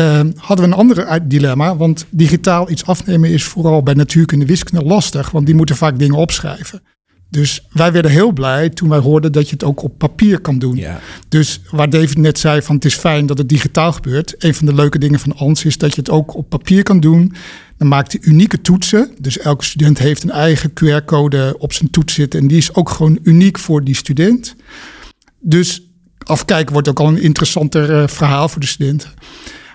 Uh, 0.00 0.20
hadden 0.36 0.66
we 0.66 0.72
een 0.72 0.78
ander 0.78 1.28
dilemma, 1.28 1.76
want 1.76 2.06
digitaal 2.10 2.70
iets 2.70 2.86
afnemen 2.86 3.30
is 3.30 3.44
vooral 3.44 3.82
bij 3.82 3.94
natuurkunde, 3.94 4.46
wiskunde 4.46 4.84
lastig, 4.84 5.30
want 5.30 5.46
die 5.46 5.54
moeten 5.54 5.76
vaak 5.76 5.98
dingen 5.98 6.16
opschrijven. 6.16 6.82
Dus 7.34 7.66
wij 7.72 7.92
werden 7.92 8.10
heel 8.10 8.32
blij 8.32 8.68
toen 8.68 8.88
wij 8.88 8.98
hoorden 8.98 9.32
dat 9.32 9.48
je 9.48 9.52
het 9.52 9.64
ook 9.64 9.82
op 9.82 9.98
papier 9.98 10.40
kan 10.40 10.58
doen. 10.58 10.76
Ja. 10.76 11.00
Dus 11.28 11.60
waar 11.70 11.90
David 11.90 12.18
net 12.18 12.38
zei 12.38 12.62
van 12.62 12.74
het 12.74 12.84
is 12.84 12.94
fijn 12.94 13.26
dat 13.26 13.38
het 13.38 13.48
digitaal 13.48 13.92
gebeurt. 13.92 14.34
Een 14.38 14.54
van 14.54 14.66
de 14.66 14.74
leuke 14.74 14.98
dingen 14.98 15.18
van 15.18 15.36
ANS 15.36 15.64
is 15.64 15.78
dat 15.78 15.94
je 15.94 16.00
het 16.00 16.10
ook 16.10 16.34
op 16.34 16.48
papier 16.48 16.82
kan 16.82 17.00
doen. 17.00 17.32
Dan 17.76 17.88
maakt 17.88 18.12
hij 18.12 18.20
unieke 18.24 18.60
toetsen. 18.60 19.10
Dus 19.18 19.38
elke 19.38 19.64
student 19.64 19.98
heeft 19.98 20.22
een 20.22 20.30
eigen 20.30 20.70
QR-code 20.70 21.54
op 21.58 21.72
zijn 21.72 21.90
toets 21.90 22.14
zitten. 22.14 22.40
En 22.40 22.46
die 22.46 22.56
is 22.56 22.74
ook 22.74 22.90
gewoon 22.90 23.18
uniek 23.22 23.58
voor 23.58 23.84
die 23.84 23.96
student. 23.96 24.54
Dus 25.40 25.82
afkijken 26.18 26.72
wordt 26.72 26.88
ook 26.88 27.00
al 27.00 27.08
een 27.08 27.22
interessanter 27.22 27.90
uh, 27.90 28.08
verhaal 28.08 28.48
voor 28.48 28.60
de 28.60 28.66
studenten. 28.66 29.10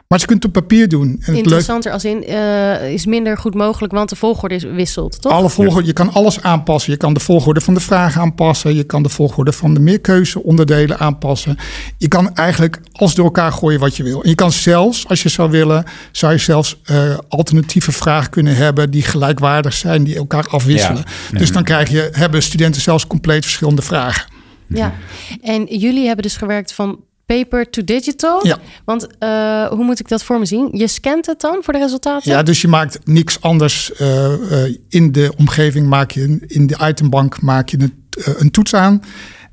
Maar 0.10 0.20
ze 0.20 0.26
kunt 0.26 0.44
het 0.44 0.56
op 0.56 0.62
papier 0.62 0.88
doen. 0.88 1.22
En 1.26 1.36
Interessanter 1.36 1.92
als 1.92 2.06
in 2.06 2.24
uh, 2.30 2.92
is 2.92 3.06
minder 3.06 3.38
goed 3.38 3.54
mogelijk, 3.54 3.94
want 3.94 4.10
de 4.10 4.16
volgorde 4.16 4.56
is 4.56 4.64
wisselt, 4.64 5.22
toch? 5.22 5.32
Alle 5.32 5.50
volgorde, 5.50 5.88
je 5.88 5.94
kan 5.94 6.14
alles 6.14 6.42
aanpassen. 6.42 6.92
Je 6.92 6.98
kan 6.98 7.14
de 7.14 7.20
volgorde 7.20 7.62
van 7.62 7.74
de 7.74 7.80
vragen 7.80 8.22
aanpassen. 8.22 8.76
Je 8.76 8.84
kan 8.84 9.04
de 9.04 9.10
volgorde 9.10 9.52
van 9.52 9.74
de 9.74 9.80
meerkeuzeonderdelen 9.80 11.00
aanpassen. 11.00 11.58
Je 11.98 12.08
kan 12.08 12.36
eigenlijk 12.36 12.80
alles 12.92 13.14
door 13.14 13.26
elkaar 13.26 13.52
gooien 13.52 13.80
wat 13.80 13.98
je 13.98 14.04
wil. 14.04 14.24
En 14.24 14.30
je 14.30 14.36
kan 14.36 14.52
zelfs, 14.52 15.08
als 15.08 15.24
je 15.24 15.30
zou 15.30 15.50
willen, 15.50 15.86
zou 16.12 16.34
je 16.34 16.40
zelfs 16.40 16.80
uh, 16.92 17.18
alternatieve 17.28 17.92
vragen 17.92 18.30
kunnen 18.30 18.56
hebben 18.56 18.92
die 18.92 19.04
gelijkwaardig 19.04 19.74
zijn, 19.74 20.04
die 20.04 20.16
elkaar 20.16 20.48
afwisselen. 20.48 21.04
Ja. 21.32 21.38
Dus 21.38 21.52
dan 21.52 21.64
krijg 21.64 21.90
je, 21.90 22.10
hebben 22.12 22.44
studenten 22.44 22.82
zelfs 22.82 23.08
compleet 23.08 23.44
verschillende 23.44 23.82
vragen. 23.82 24.32
Ja, 24.68 24.94
en 25.42 25.66
jullie 25.66 26.06
hebben 26.06 26.24
dus 26.24 26.38
gewerkt 26.38 26.74
van 26.74 27.00
paper 27.36 27.70
to 27.70 27.84
digital. 27.84 28.48
Ja. 28.48 28.60
Want 28.86 29.08
uh, 29.20 29.68
hoe 29.68 29.84
moet 29.84 30.00
ik 30.00 30.08
dat 30.08 30.24
voor 30.24 30.40
me 30.40 30.46
zien? 30.46 30.70
Je 30.72 30.88
scant 30.88 31.26
het 31.26 31.42
dan 31.42 31.58
voor 31.62 31.74
de 31.74 31.80
resultaten? 31.80 32.32
Ja, 32.32 32.44
dus 32.44 32.62
je 32.62 32.68
maakt 32.68 33.00
niks 33.04 33.42
anders 33.42 33.92
uh, 34.02 34.34
uh, 34.52 34.76
in 34.90 35.12
de 35.12 35.32
omgeving. 35.38 35.88
Maak 35.88 36.12
je 36.12 36.46
in 36.48 36.68
de 36.68 36.78
itembank 36.88 37.42
maak 37.42 37.70
je 37.70 37.80
een, 37.80 38.04
een 38.38 38.52
toets 38.52 38.74
aan. 38.74 39.02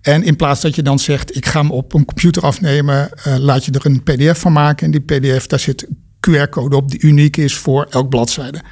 En 0.01 0.23
in 0.23 0.37
plaats 0.37 0.61
dat 0.61 0.75
je 0.75 0.83
dan 0.83 0.99
zegt, 0.99 1.37
ik 1.37 1.47
ga 1.47 1.61
hem 1.61 1.71
op 1.71 1.95
een 1.95 2.05
computer 2.05 2.43
afnemen, 2.43 3.11
laat 3.39 3.65
je 3.65 3.73
er 3.73 3.87
een 3.87 4.03
PDF 4.03 4.39
van 4.39 4.53
maken. 4.53 4.85
En 4.85 4.91
die 4.91 5.01
PDF, 5.01 5.47
daar 5.47 5.59
zit 5.59 5.87
QR-code 6.31 6.77
op 6.77 6.91
die 6.91 7.01
uniek 7.01 7.37
is 7.37 7.57
voor 7.57 7.87
elk 7.91 8.09
bladzijde. 8.09 8.63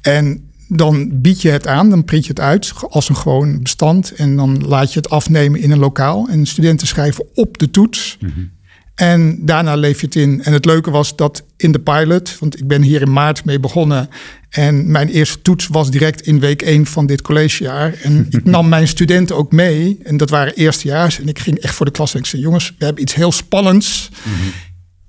En 0.00 0.50
dan 0.68 1.20
bied 1.20 1.42
je 1.42 1.50
het 1.50 1.66
aan, 1.66 1.90
dan 1.90 2.04
print 2.04 2.22
je 2.24 2.30
het 2.30 2.40
uit 2.40 2.72
als 2.88 3.08
een 3.08 3.16
gewoon 3.16 3.62
bestand. 3.62 4.10
En 4.10 4.36
dan 4.36 4.66
laat 4.66 4.92
je 4.92 4.98
het 4.98 5.10
afnemen 5.10 5.60
in 5.60 5.70
een 5.70 5.78
lokaal. 5.78 6.28
En 6.28 6.46
studenten 6.46 6.86
schrijven 6.86 7.24
op 7.34 7.58
de 7.58 7.70
toets. 7.70 8.16
Mm 8.20 8.30
-hmm. 8.34 8.54
En 8.94 9.38
daarna 9.40 9.74
leef 9.74 10.00
je 10.00 10.06
het 10.06 10.16
in. 10.16 10.42
En 10.42 10.52
het 10.52 10.64
leuke 10.64 10.90
was 10.90 11.16
dat 11.16 11.44
in 11.56 11.72
de 11.72 11.78
pilot, 11.78 12.38
want 12.38 12.58
ik 12.58 12.66
ben 12.66 12.82
hier 12.82 13.00
in 13.00 13.12
maart 13.12 13.44
mee 13.44 13.60
begonnen. 13.60 14.08
En 14.48 14.90
mijn 14.90 15.08
eerste 15.08 15.42
toets 15.42 15.66
was 15.66 15.90
direct 15.90 16.20
in 16.20 16.40
week 16.40 16.62
1 16.62 16.86
van 16.86 17.06
dit 17.06 17.22
collegejaar. 17.22 17.94
En 18.02 18.26
ik 18.30 18.44
nam 18.44 18.68
mijn 18.68 18.88
studenten 18.88 19.36
ook 19.36 19.52
mee. 19.52 19.98
En 20.02 20.16
dat 20.16 20.30
waren 20.30 20.54
eerstejaars. 20.54 21.20
En 21.20 21.28
ik 21.28 21.38
ging 21.38 21.58
echt 21.58 21.74
voor 21.74 21.86
de 21.86 21.92
klas 21.92 22.14
en 22.14 22.18
ik 22.18 22.26
zei: 22.26 22.42
Jongens, 22.42 22.74
we 22.78 22.84
hebben 22.84 23.02
iets 23.02 23.14
heel 23.14 23.32
spannends. 23.32 24.08
Mm 24.24 24.32
-hmm. 24.32 24.52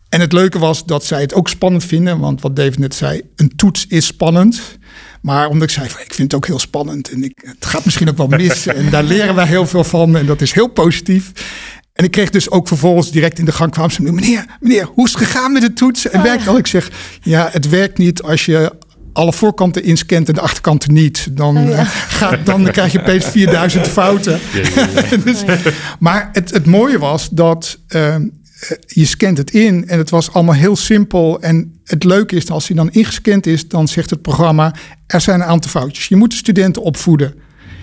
En 0.10 0.20
het 0.20 0.34
leuke 0.34 0.60
was 0.60 0.86
dat 0.86 1.06
zij 1.06 1.22
het 1.22 1.34
ook 1.34 1.50
spannend 1.50 1.84
vinden. 1.84 2.20
Want 2.20 2.42
wat 2.42 2.56
David 2.56 2.78
net 2.78 2.96
zei, 2.96 3.22
een 3.36 3.56
toets 3.56 3.86
is 3.88 4.06
spannend. 4.06 4.62
Maar 5.28 5.48
omdat 5.48 5.68
ik 5.70 5.74
zei, 5.74 5.88
ik 5.88 6.14
vind 6.14 6.18
het 6.18 6.34
ook 6.34 6.46
heel 6.46 6.60
spannend. 6.60 7.10
En 7.10 7.24
ik, 7.24 7.34
het 7.46 7.66
gaat 7.66 7.86
misschien 7.86 8.10
ook 8.10 8.18
wel 8.18 8.28
mis. 8.28 8.68
en 8.68 8.90
daar 8.90 9.04
leren 9.04 9.36
wij 9.36 9.46
heel 9.46 9.68
veel 9.68 9.84
van. 9.84 10.18
En 10.18 10.26
dat 10.26 10.42
is 10.42 10.52
heel 10.52 10.68
positief. 10.68 11.32
En 11.94 12.04
ik 12.04 12.12
kreeg 12.12 12.30
dus 12.30 12.50
ook 12.50 12.68
vervolgens 12.68 13.12
direct 13.12 13.40
in 13.40 13.46
de 13.46 13.52
gang 13.52 13.72
kwam 13.72 13.90
ze 13.90 14.02
meneer, 14.02 14.46
meneer, 14.60 14.86
hoe 14.94 15.06
is 15.06 15.14
het 15.14 15.24
gegaan 15.24 15.52
met 15.52 15.62
de 15.62 15.74
toets? 15.74 16.10
En 16.10 16.20
oh, 16.20 16.26
werkt 16.26 16.48
al? 16.48 16.58
Ik 16.58 16.68
zeg, 16.68 16.92
ja, 17.22 17.50
het 17.52 17.70
werkt 17.70 17.98
niet 17.98 18.22
als 18.22 18.46
je 18.46 18.72
alle 19.14 19.34
voorkanten 19.34 19.84
inscant 19.84 20.28
en 20.28 20.34
de 20.34 20.42
achterkanten 20.42 20.94
niet. 20.94 21.28
Dan, 21.32 21.58
oh, 21.58 21.70
ja. 21.70 21.80
uh, 21.80 21.90
gaat, 21.90 22.46
dan 22.46 22.72
krijg 22.72 22.92
je 22.92 23.00
opeens 23.00 23.26
4000 23.26 23.88
fouten. 23.88 24.40
Ja, 24.54 24.88
ja, 25.10 25.18
dus, 25.24 25.44
maar 26.00 26.30
het, 26.32 26.52
het 26.52 26.66
mooie 26.66 27.00
was 27.00 27.30
dat 27.30 27.80
uh, 27.90 28.16
je 28.86 29.06
scant 29.06 29.38
het 29.38 29.52
in 29.52 29.88
en 29.88 29.98
het 29.98 30.10
was 30.10 30.34
allemaal 30.34 30.56
heel 30.56 30.76
simpel. 30.76 31.42
En 31.42 31.80
het 31.84 32.04
leuke 32.04 32.36
is, 32.36 32.50
als 32.50 32.68
hij 32.68 32.76
dan 32.76 32.92
ingescand 32.92 33.46
is, 33.46 33.68
dan 33.68 33.88
zegt 33.88 34.10
het 34.10 34.22
programma... 34.22 34.76
er 35.08 35.22
zijn 35.22 35.40
een 35.40 35.48
aantal 35.48 35.72
foutjes. 35.72 36.08
Je 36.08 36.16
moet 36.16 36.32
de 36.32 36.38
studenten 36.38 36.82
opvoeden. 36.82 37.34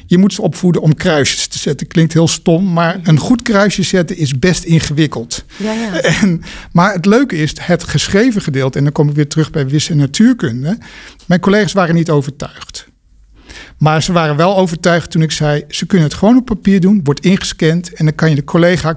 Je 0.07 0.19
moet 0.19 0.33
ze 0.33 0.43
opvoeden 0.43 0.83
om 0.83 0.95
kruisjes 0.95 1.47
te 1.47 1.59
zetten. 1.59 1.87
Klinkt 1.87 2.13
heel 2.13 2.29
stom, 2.29 2.73
maar 2.73 3.01
een 3.03 3.19
goed 3.19 3.43
kruisje 3.43 3.83
zetten 3.83 4.17
is 4.17 4.39
best 4.39 4.65
ingewikkeld. 4.65 5.45
Ja, 5.57 5.73
ja. 5.73 6.01
En, 6.21 6.43
maar 6.73 6.93
het 6.93 7.07
leuke 7.07 7.37
is 7.37 7.53
het 7.61 7.85
geschreven 7.85 8.43
gedeelte. 8.43 8.79
En 8.79 8.85
dan 8.85 8.93
kom 8.93 9.09
ik 9.09 9.15
weer 9.15 9.29
terug 9.29 9.51
bij 9.51 9.67
wiskunde 9.67 10.03
en 10.03 10.09
natuurkunde. 10.09 10.79
Mijn 11.27 11.41
collega's 11.41 11.73
waren 11.73 11.95
niet 11.95 12.11
overtuigd. 12.11 12.87
Maar 13.79 14.03
ze 14.03 14.13
waren 14.13 14.37
wel 14.37 14.57
overtuigd 14.57 15.11
toen 15.11 15.23
ik 15.23 15.31
zei: 15.31 15.65
ze 15.69 15.87
kunnen 15.87 16.07
het 16.07 16.17
gewoon 16.17 16.37
op 16.37 16.45
papier 16.45 16.81
doen, 16.81 17.01
wordt 17.05 17.25
ingescand 17.25 17.93
en 17.93 18.05
dan 18.05 18.15
kan 18.15 18.31
je 18.31 18.35
de 18.35 18.45
collega 18.45 18.95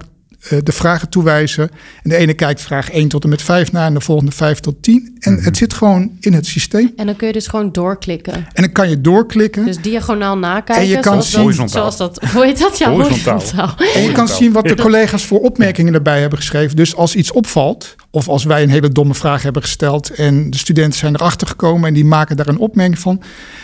de 0.63 0.71
vragen 0.71 1.09
toewijzen. 1.09 1.69
En 2.03 2.09
de 2.09 2.15
ene 2.15 2.33
kijkt 2.33 2.61
vraag 2.61 2.91
1 2.91 3.07
tot 3.07 3.23
en 3.23 3.29
met 3.29 3.41
5 3.41 3.71
naar 3.71 3.87
en 3.87 3.93
de 3.93 4.01
volgende 4.01 4.31
5 4.31 4.59
tot 4.59 4.83
10. 4.83 5.17
En 5.19 5.31
mm 5.31 5.37
-hmm. 5.37 5.45
het 5.45 5.57
zit 5.57 5.73
gewoon 5.73 6.11
in 6.19 6.33
het 6.33 6.45
systeem. 6.45 6.93
En 6.95 7.05
dan 7.05 7.15
kun 7.15 7.27
je 7.27 7.33
dus 7.33 7.47
gewoon 7.47 7.71
doorklikken. 7.71 8.33
En 8.33 8.63
dan 8.63 8.71
kan 8.71 8.89
je 8.89 9.01
doorklikken. 9.01 9.65
Dus 9.65 9.81
diagonaal 9.81 10.37
nakijken. 10.37 10.83
En 10.83 10.89
je 10.89 10.99
kan 10.99 11.23
zoals, 11.23 11.55
zien, 11.55 11.65
dat, 11.65 11.71
zoals 11.71 11.97
dat, 11.97 12.23
hoe 12.33 12.45
heet 12.45 12.59
dat? 12.59 12.77
Ja, 12.77 12.89
horizontaal. 12.89 13.33
horizontaal. 13.33 13.75
En 13.95 14.01
je 14.01 14.11
kan 14.11 14.27
zien 14.27 14.51
wat 14.51 14.67
de 14.67 14.75
collega's 14.75 15.25
voor 15.25 15.39
opmerkingen 15.39 15.93
erbij 15.93 16.19
hebben 16.19 16.39
geschreven. 16.39 16.75
Dus 16.75 16.95
als 16.95 17.15
iets 17.15 17.31
opvalt, 17.31 17.95
of 18.11 18.27
als 18.29 18.43
wij 18.43 18.63
een 18.63 18.69
hele 18.69 18.89
domme 18.89 19.13
vraag 19.13 19.41
hebben 19.43 19.61
gesteld 19.61 20.09
en 20.09 20.49
de 20.49 20.57
studenten 20.57 20.99
zijn 20.99 21.15
erachter 21.15 21.47
gekomen 21.47 21.87
en 21.87 21.93
die 21.93 22.05
maken 22.05 22.37
daar 22.37 22.47
een 22.47 22.57
opmerking 22.59 22.99
van, 22.99 23.21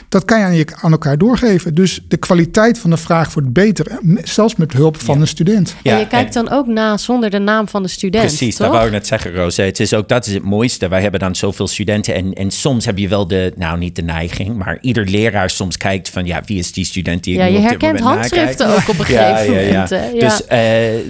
dat 0.09 0.25
kan 0.25 0.39
je 0.39 0.45
aan, 0.45 0.55
je 0.55 0.65
aan 0.81 0.91
elkaar 0.91 1.17
doorgeven. 1.17 1.75
Dus 1.75 1.99
de 2.07 2.17
kwaliteit 2.17 2.77
van 2.79 2.89
de 2.89 2.97
vraag 2.97 3.33
wordt 3.33 3.53
beter, 3.53 3.99
zelfs 4.23 4.55
met 4.55 4.73
hulp 4.73 5.01
van 5.01 5.15
Ja. 5.15 5.21
een 5.21 5.27
student. 5.27 5.69
En 5.83 5.91
Ja, 5.91 5.97
je 5.97 6.07
kijkt 6.07 6.33
dan 6.33 6.49
ook 6.49 6.67
na 6.67 6.97
zonder 6.97 7.29
de 7.29 7.39
naam 7.39 7.67
van 7.67 7.81
de 7.83 7.89
student, 7.89 8.25
Precies, 8.25 8.55
toch? 8.55 8.65
dat 8.65 8.75
wou 8.75 8.85
ik 8.87 8.91
net 8.91 9.07
zeggen, 9.07 9.33
Roos. 9.33 9.57
Het 9.57 9.79
is 9.79 9.93
ook, 9.93 10.07
dat 10.09 10.27
is 10.27 10.33
het 10.33 10.43
mooiste. 10.43 10.87
Wij 10.87 11.01
hebben 11.01 11.19
dan 11.19 11.35
zoveel 11.35 11.67
studenten 11.67 12.13
en, 12.15 12.33
en 12.33 12.51
soms 12.51 12.85
heb 12.85 12.97
je 12.97 13.07
wel 13.07 13.27
de, 13.27 13.53
nou 13.55 13.77
niet 13.77 13.95
de 13.95 14.01
neiging, 14.01 14.57
maar 14.57 14.77
ieder 14.81 15.05
leraar 15.09 15.49
soms 15.49 15.77
kijkt 15.77 16.09
van, 16.09 16.25
ja, 16.25 16.41
wie 16.45 16.57
is 16.59 16.71
die 16.71 16.85
student 16.85 17.23
die 17.23 17.33
ik 17.33 17.39
ja, 17.39 17.45
je 17.45 17.51
op 17.55 17.61
dit 17.61 17.69
herkent 17.69 17.99
moment 17.99 18.21
nakijk? 18.21 18.35
handschriften 18.35 18.67
ook 18.75 18.89
op 18.89 18.99
een 18.99 19.05
gegeven 19.15 19.55
moment. 19.65 19.89
hè? 19.89 20.05
Ja. 20.07 20.19
Dus, 20.19 20.45
eh, 20.45 20.59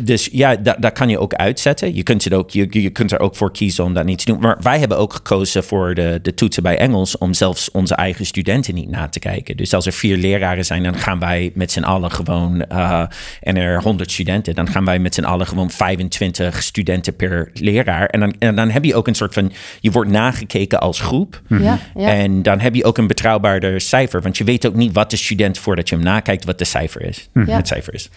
dus 0.06 0.30
ja, 0.32 0.56
dat, 0.56 0.76
dat 0.80 0.92
kan 0.94 1.10
je 1.10 1.20
ook 1.20 1.34
uitzetten. 1.34 1.96
Je 1.96 2.04
kunt, 2.04 2.24
het 2.24 2.34
ook, 2.34 2.50
je, 2.50 2.68
je 2.70 2.90
kunt 2.90 3.12
er 3.12 3.20
ook 3.20 3.33
voor 3.36 3.52
kiezen 3.52 3.84
om 3.84 3.94
dat 3.94 4.06
niet 4.06 4.18
te 4.18 4.26
doen. 4.26 4.40
Maar 4.40 4.58
wij 4.62 4.80
hebben 4.80 4.98
ook 4.98 5.14
gekozen 5.14 5.64
voor 5.64 5.94
de, 5.94 6.20
de 6.22 6.34
toetsen 6.34 6.64
bij 6.64 6.78
Engels 6.78 7.18
om 7.18 7.34
zelfs 7.34 7.72
onze 7.72 7.96
eigen 7.96 8.26
studenten 8.26 8.76
niet 8.76 8.90
na 8.90 9.08
te 9.08 9.20
kijken. 9.20 9.58
Dus 9.58 9.74
als 9.74 9.86
er 9.86 9.94
vier 9.94 10.18
leraren 10.18 10.66
zijn, 10.66 10.84
dan 10.84 10.96
gaan 10.96 11.20
wij 11.20 11.52
met 11.54 11.72
z'n 11.72 11.84
allen 11.84 12.12
gewoon, 12.12 12.62
eh, 12.62 13.04
en 13.42 13.58
er 13.58 13.82
100 13.82 14.12
studenten, 14.12 14.56
dan 14.56 14.68
gaan 14.68 14.86
wij 14.86 15.00
met 15.00 15.14
z'n 15.14 15.24
allen 15.24 15.48
gewoon 15.48 15.72
25 15.72 16.64
studenten 16.64 17.16
per 17.16 17.50
leraar. 17.54 18.06
En 18.06 18.20
dan, 18.20 18.36
en 18.40 18.56
dan 18.56 18.70
heb 18.70 18.84
je 18.84 18.96
ook 18.96 19.08
een 19.08 19.16
soort 19.16 19.34
van, 19.34 19.52
je 19.80 19.92
wordt 19.92 20.10
nagekeken 20.10 20.80
als 20.80 21.00
groep. 21.00 21.42
ja, 21.48 21.80
ja. 21.96 22.08
En 22.08 22.42
dan 22.42 22.60
heb 22.60 22.76
je 22.76 22.84
ook 22.84 22.98
een 22.98 23.08
betrouwbaarder 23.08 23.82
cijfer. 23.82 24.22
Want 24.22 24.38
je 24.38 24.44
weet 24.44 24.68
ook 24.68 24.76
niet 24.76 24.94
wat 24.94 25.10
de 25.10 25.18
student 25.18 25.58
voordat 25.58 25.90
je 25.90 25.96
hem 25.96 26.04
nakijkt, 26.04 26.46
wat 26.46 26.58
de 26.58 26.66
cijfer 26.66 27.02
is. 27.02 27.30
Ja. 27.34 27.46
Het 27.46 27.68
cijfer 27.68 27.94
is. 27.94 28.10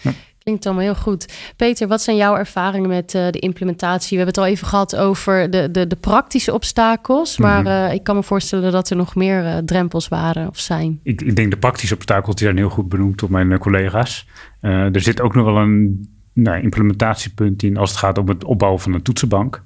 Klinkt 0.47 0.65
allemaal 0.65 0.83
heel 0.83 0.95
goed. 0.95 1.33
Peter, 1.55 1.87
wat 1.87 2.01
zijn 2.01 2.17
jouw 2.17 2.35
ervaringen 2.35 2.89
met 2.89 3.13
eh, 3.15 3.29
de 3.29 3.39
implementatie? 3.39 4.17
We 4.17 4.23
hebben 4.23 4.33
het 4.35 4.43
al 4.43 4.51
even 4.51 4.67
gehad 4.67 4.95
over 4.95 5.51
de, 5.51 5.71
de, 5.71 5.87
de 5.87 5.95
praktische 5.95 6.53
obstakels. 6.53 7.37
Maar 7.37 7.61
Mhm. 7.61 7.67
eh, 7.71 7.93
ik 7.93 8.03
kan 8.03 8.15
me 8.15 8.23
voorstellen 8.23 8.71
dat 8.71 8.89
er 8.89 8.95
nog 8.95 9.15
meer 9.15 9.45
eh, 9.45 9.57
drempels 9.57 10.07
waren 10.07 10.47
of 10.47 10.59
zijn. 10.59 10.99
Ik, 11.03 11.21
ik 11.21 11.35
denk 11.35 11.51
de 11.51 11.57
praktische 11.57 11.95
obstakels 11.95 12.35
die 12.35 12.45
zijn 12.45 12.57
heel 12.57 12.69
goed 12.69 12.89
benoemd 12.89 13.19
door 13.19 13.31
mijn 13.31 13.57
collega's. 13.57 14.27
Er 14.61 15.01
zit 15.01 15.21
ook 15.21 15.35
nog 15.35 15.45
wel 15.45 15.57
een 15.57 16.07
nou, 16.33 16.61
implementatiepunt 16.61 17.63
in 17.63 17.77
als 17.77 17.89
het 17.89 17.99
gaat 17.99 18.17
om 18.17 18.27
het 18.29 18.43
opbouwen 18.43 18.81
van 18.81 18.93
een 18.93 19.01
toetsenbank. 19.01 19.61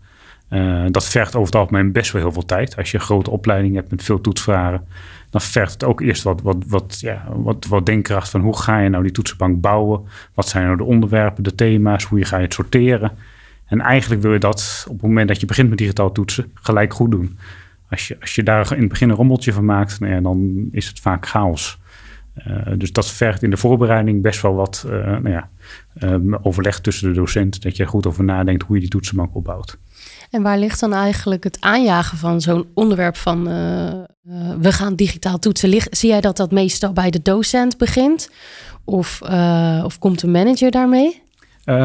Uh, 0.51 0.85
dat 0.87 1.07
vergt 1.07 1.35
over 1.35 1.45
het 1.45 1.55
algemeen 1.55 1.91
best 1.91 2.11
wel 2.11 2.21
heel 2.21 2.31
veel 2.31 2.45
tijd. 2.45 2.77
Als 2.77 2.91
je 2.91 2.97
een 2.97 3.03
grote 3.03 3.29
opleiding 3.29 3.75
hebt 3.75 3.91
met 3.91 4.03
veel 4.03 4.21
toetsvragen, 4.21 4.87
dan 5.29 5.41
vergt 5.41 5.73
het 5.73 5.83
ook 5.83 6.01
eerst 6.01 6.23
wat, 6.23 6.41
wat, 6.41 6.57
wat, 6.67 6.99
ja, 6.99 7.25
wat, 7.35 7.65
wat 7.65 7.85
denkkracht 7.85 8.29
van 8.29 8.41
hoe 8.41 8.57
ga 8.57 8.79
je 8.79 8.89
nou 8.89 9.03
die 9.03 9.11
toetsenbank 9.11 9.61
bouwen? 9.61 10.01
Wat 10.33 10.47
zijn 10.47 10.65
nou 10.65 10.77
de 10.77 10.83
onderwerpen, 10.83 11.43
de 11.43 11.55
thema's, 11.55 12.03
hoe 12.03 12.25
ga 12.25 12.37
je 12.37 12.43
het 12.43 12.53
sorteren? 12.53 13.11
En 13.65 13.81
eigenlijk 13.81 14.21
wil 14.21 14.33
je 14.33 14.39
dat 14.39 14.85
op 14.87 14.93
het 14.93 15.01
moment 15.01 15.27
dat 15.27 15.39
je 15.39 15.45
begint 15.45 15.69
met 15.69 15.77
digitaal 15.77 16.11
toetsen 16.11 16.51
gelijk 16.53 16.93
goed 16.93 17.11
doen. 17.11 17.37
Als 17.89 18.07
je, 18.07 18.17
als 18.21 18.35
je 18.35 18.43
daar 18.43 18.73
in 18.73 18.79
het 18.79 18.89
begin 18.89 19.09
een 19.09 19.15
rommeltje 19.15 19.53
van 19.53 19.65
maakt, 19.65 19.99
nou 19.99 20.13
ja, 20.13 20.21
dan 20.21 20.67
is 20.71 20.87
het 20.87 20.99
vaak 20.99 21.27
chaos. 21.27 21.79
Uh, 22.47 22.55
dus 22.77 22.91
dat 22.91 23.11
vergt 23.11 23.43
in 23.43 23.49
de 23.49 23.57
voorbereiding 23.57 24.21
best 24.21 24.41
wel 24.41 24.55
wat 24.55 24.85
uh, 24.87 24.91
nou 25.05 25.29
ja, 25.29 25.49
um, 26.01 26.35
overleg 26.35 26.79
tussen 26.79 27.07
de 27.07 27.15
docenten. 27.15 27.61
Dat 27.61 27.77
je 27.77 27.83
er 27.83 27.89
goed 27.89 28.05
over 28.07 28.23
nadenkt 28.23 28.63
hoe 28.63 28.75
je 28.75 28.81
die 28.81 28.89
toetsenbank 28.89 29.35
opbouwt. 29.35 29.77
En 30.31 30.41
waar 30.41 30.57
ligt 30.57 30.79
dan 30.79 30.93
eigenlijk 30.93 31.43
het 31.43 31.57
aanjagen 31.59 32.17
van 32.17 32.41
zo'n 32.41 32.65
onderwerp 32.73 33.15
van 33.15 33.47
uh, 33.47 33.53
we 34.59 34.71
gaan 34.71 34.95
digitaal 34.95 35.39
toetsen? 35.39 35.69
Ligt, 35.69 35.97
zie 35.97 36.09
jij 36.09 36.21
dat 36.21 36.37
dat 36.37 36.51
meestal 36.51 36.93
bij 36.93 37.09
de 37.09 37.21
docent 37.21 37.77
begint? 37.77 38.31
Of, 38.83 39.21
of 39.83 39.99
komt 39.99 40.19
de 40.19 40.27
manager 40.27 40.71
daarmee? 40.71 41.21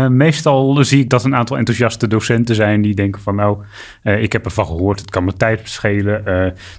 Meestal 0.08 0.84
zie 0.84 1.00
ik 1.00 1.10
dat 1.10 1.24
een 1.24 1.34
aantal 1.34 1.56
enthousiaste 1.58 2.06
docenten 2.06 2.54
zijn 2.54 2.82
die 2.82 2.94
denken 2.94 3.22
van 3.22 3.34
nou, 3.34 3.58
ik 4.02 4.32
heb 4.32 4.44
ervan 4.44 4.66
gehoord, 4.66 5.00
het 5.00 5.10
kan 5.10 5.24
mijn 5.24 5.36
tijd 5.36 5.60
schelen, 5.68 6.24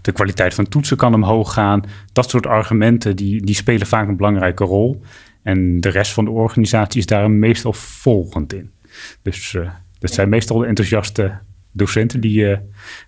de 0.02 0.12
kwaliteit 0.12 0.54
van 0.54 0.68
toetsen 0.70 0.98
kan 0.98 1.14
omhoog 1.14 1.54
gaan. 1.54 1.84
Dat 2.14 2.30
soort 2.30 2.46
argumenten 2.46 3.16
die, 3.16 3.42
die 3.46 3.56
spelen 3.56 3.88
vaak 3.88 4.08
een 4.08 4.18
belangrijke 4.18 4.64
rol. 4.64 5.02
En 5.44 5.82
de 5.82 5.90
rest 5.90 6.12
van 6.12 6.26
de 6.26 6.32
organisatie 6.32 7.00
is 7.00 7.06
daar 7.06 7.32
meestal 7.32 7.74
volgend 7.74 8.54
in. 8.54 8.72
Dus 9.22 9.58
dat 10.00 10.14
zijn 10.14 10.30
meestal 10.30 10.58
de 10.58 10.66
enthousiaste 10.66 11.38
docenten 11.78 12.20
die 12.20 12.40
uh, 12.40 12.58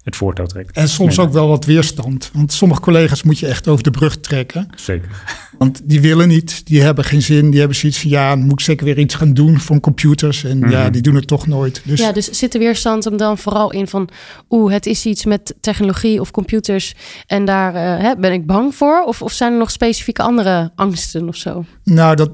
het 0.04 0.16
voortouw 0.16 0.46
trekken. 0.46 0.76
En 0.76 0.90
soms 0.90 1.20
ook 1.20 1.32
wel 1.34 1.48
wat 1.48 1.66
weerstand. 1.66 2.30
Want 2.34 2.54
sommige 2.54 2.82
collega's 2.82 3.24
moet 3.24 3.40
je 3.40 3.48
echt 3.48 3.68
over 3.68 3.84
de 3.84 3.92
brug 3.92 4.20
trekken. 4.20 4.68
Zeker. 4.76 5.10
Want 5.58 5.82
die 5.84 6.02
willen 6.02 6.28
niet, 6.28 6.66
die 6.66 6.82
hebben 6.82 7.04
geen 7.04 7.22
zin. 7.22 7.50
Die 7.50 7.60
hebben 7.60 7.78
zoiets 7.78 8.00
van, 8.00 8.10
ja, 8.10 8.36
moet 8.36 8.52
ik 8.52 8.60
zeker 8.60 8.86
weer 8.86 9.00
iets 9.00 9.16
gaan 9.16 9.34
doen 9.34 9.60
voor 9.60 9.80
computers. 9.80 10.44
En 10.44 10.60
ja, 10.60 10.82
Mhm. 10.82 10.92
die 10.92 11.02
doen 11.02 11.16
het 11.16 11.28
toch 11.28 11.48
nooit. 11.48 11.82
Dus 11.86 12.00
Ja, 12.00 12.12
dus 12.12 12.30
zit 12.30 12.52
de 12.52 12.60
weerstand 12.60 13.04
hem 13.04 13.18
dan 13.18 13.38
vooral 13.38 13.72
in 13.72 13.88
van... 13.88 14.10
oeh, 14.50 14.72
het 14.74 14.86
is 14.86 15.06
iets 15.06 15.26
met 15.26 15.56
technologie 15.62 16.20
of 16.22 16.32
computers... 16.32 16.94
en 17.28 17.46
daar 17.46 17.76
eh, 17.76 18.04
hè, 18.04 18.16
ben 18.16 18.32
ik 18.34 18.46
bang 18.46 18.76
voor? 18.76 19.04
Of, 19.06 19.22
of 19.22 19.32
zijn 19.32 19.52
er 19.52 19.58
nog 19.60 19.72
specifieke 19.72 20.22
andere 20.22 20.72
angsten 20.76 21.28
of 21.28 21.36
zo? 21.36 21.66
nou, 21.84 22.16
dat, 22.16 22.32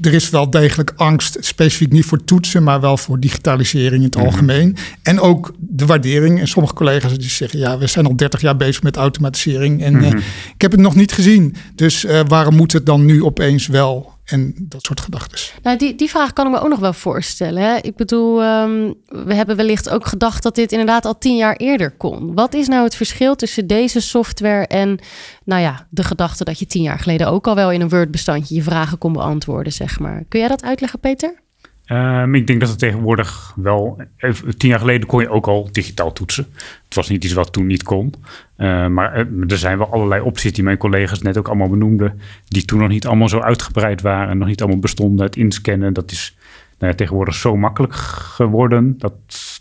er 0.00 0.14
is 0.14 0.30
wel 0.30 0.50
degelijk 0.50 0.92
angst, 0.96 1.36
specifiek 1.40 1.92
niet 1.92 2.04
voor 2.04 2.24
toetsen, 2.24 2.62
maar 2.62 2.80
wel 2.80 2.96
voor 2.96 3.20
digitalisering 3.20 4.02
in 4.02 4.08
het 4.08 4.16
algemeen. 4.16 4.76
En 5.02 5.20
ook 5.20 5.54
de 5.58 5.86
waardering. 5.86 6.40
En 6.40 6.48
sommige 6.48 6.74
collega's 6.74 7.18
die 7.18 7.28
zeggen, 7.28 7.58
ja, 7.58 7.78
we 7.78 7.86
zijn 7.86 8.06
al 8.06 8.16
30 8.16 8.40
jaar 8.40 8.56
bezig 8.56 8.82
met 8.82 8.96
automatisering 8.96 9.82
en 9.82 10.02
eh, 10.02 10.10
ik 10.54 10.62
heb 10.62 10.70
het 10.70 10.80
nog 10.80 10.94
niet 10.94 11.12
gezien. 11.12 11.54
Dus 11.74 12.04
eh, 12.04 12.20
waarom 12.28 12.54
moet 12.54 12.72
het 12.72 12.86
dan 12.86 13.04
nu 13.04 13.22
opeens 13.22 13.66
wel? 13.66 14.15
En 14.26 14.54
dat 14.58 14.84
soort 14.84 15.00
gedachten. 15.00 15.38
Nou, 15.62 15.78
die, 15.78 15.94
die 15.94 16.08
vraag 16.08 16.32
kan 16.32 16.46
ik 16.46 16.52
me 16.52 16.60
ook 16.60 16.68
nog 16.68 16.78
wel 16.78 16.92
voorstellen. 16.92 17.62
Hè? 17.62 17.76
Ik 17.76 17.96
bedoel, 17.96 18.42
ehm, 18.42 18.92
we 19.06 19.34
hebben 19.34 19.56
wellicht 19.56 19.88
ook 19.88 20.06
gedacht 20.06 20.42
dat 20.42 20.54
dit 20.54 20.72
inderdaad 20.72 21.04
al 21.04 21.18
tien 21.18 21.36
jaar 21.36 21.56
eerder 21.56 21.90
kon. 21.90 22.34
Wat 22.34 22.54
is 22.54 22.68
nou 22.68 22.84
het 22.84 22.94
verschil 22.94 23.34
tussen 23.34 23.66
deze 23.66 24.00
software 24.00 24.66
en, 24.66 24.98
nou 25.44 25.62
ja, 25.62 25.86
de 25.90 26.04
gedachte 26.04 26.44
dat 26.44 26.58
je 26.58 26.66
tien 26.66 26.82
jaar 26.82 26.98
geleden 26.98 27.28
ook 27.28 27.46
al 27.46 27.54
wel 27.54 27.70
in 27.70 27.80
een 27.80 27.88
Word-bestandje 27.88 28.54
je 28.54 28.62
vragen 28.62 28.98
kon 28.98 29.12
beantwoorden, 29.12 29.72
zeg 29.72 29.98
maar. 29.98 30.24
Kun 30.28 30.40
jij 30.40 30.48
dat 30.48 30.62
uitleggen, 30.62 31.00
Peter? 31.00 31.44
Um, 31.92 32.34
ik 32.34 32.46
denk 32.46 32.60
dat 32.60 32.68
het 32.68 32.78
tegenwoordig 32.78 33.52
wel. 33.56 34.02
even- 34.16 34.56
Tien 34.58 34.68
jaar 34.70 34.78
geleden 34.78 35.06
kon 35.06 35.20
je 35.20 35.28
ook 35.28 35.46
al 35.46 35.68
digitaal 35.72 36.12
toetsen. 36.12 36.46
Het 36.84 36.94
was 36.94 37.08
niet 37.08 37.24
iets 37.24 37.32
wat 37.32 37.52
toen 37.52 37.66
niet 37.66 37.82
kon. 37.82 38.14
Uh, 38.58 38.86
maar 38.86 39.12
eh, 39.12 39.24
er 39.48 39.58
zijn 39.58 39.78
wel 39.78 39.92
allerlei 39.92 40.22
opties 40.22 40.52
die 40.52 40.64
mijn 40.64 40.76
collega's 40.76 41.22
net 41.22 41.38
ook 41.38 41.46
allemaal 41.48 41.68
benoemden. 41.68 42.20
Die 42.48 42.64
toen 42.64 42.78
nog 42.78 42.88
niet 42.88 43.06
allemaal 43.06 43.28
zo 43.28 43.40
uitgebreid 43.40 44.00
waren. 44.02 44.28
En 44.28 44.38
nog 44.38 44.48
niet 44.48 44.60
allemaal 44.60 44.80
bestonden. 44.80 45.26
Het 45.26 45.36
inscannen, 45.36 45.92
dat 45.92 46.10
is 46.10 46.36
nou 46.78 46.94
tegenwoordig 46.94 47.34
zo 47.34 47.56
makkelijk 47.56 47.94
geworden. 47.94 48.94
Dat 48.98 49.12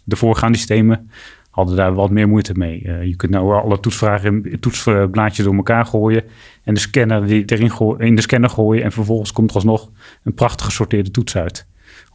de 0.04 0.16
voorgaande 0.16 0.58
systemen 0.58 1.10
hadden 1.50 1.76
daar 1.76 1.94
wat 1.94 2.10
meer 2.12 2.28
moeite 2.28 2.54
mee. 2.56 2.82
Uh, 2.84 3.04
je 3.04 3.16
kunt 3.16 3.32
nou 3.32 3.54
alle 3.54 3.80
toetsvragen 3.80 4.60
toetsblaadjes 4.60 5.46
door 5.46 5.56
elkaar 5.56 5.86
gooien. 5.86 6.24
En 6.64 6.74
de 6.74 6.80
scanner 6.80 7.26
die 7.28 7.44
erin 7.46 8.00
in 8.00 8.16
de 8.16 8.22
scanner 8.22 8.50
gooien. 8.50 8.84
En 8.84 8.92
vervolgens 8.92 9.32
komt 9.32 9.50
er 9.50 9.56
alsnog 9.56 9.90
een 10.24 10.34
prachtig 10.34 10.66
gesorteerde 10.66 11.12
toets 11.12 11.38
uit 11.38 11.68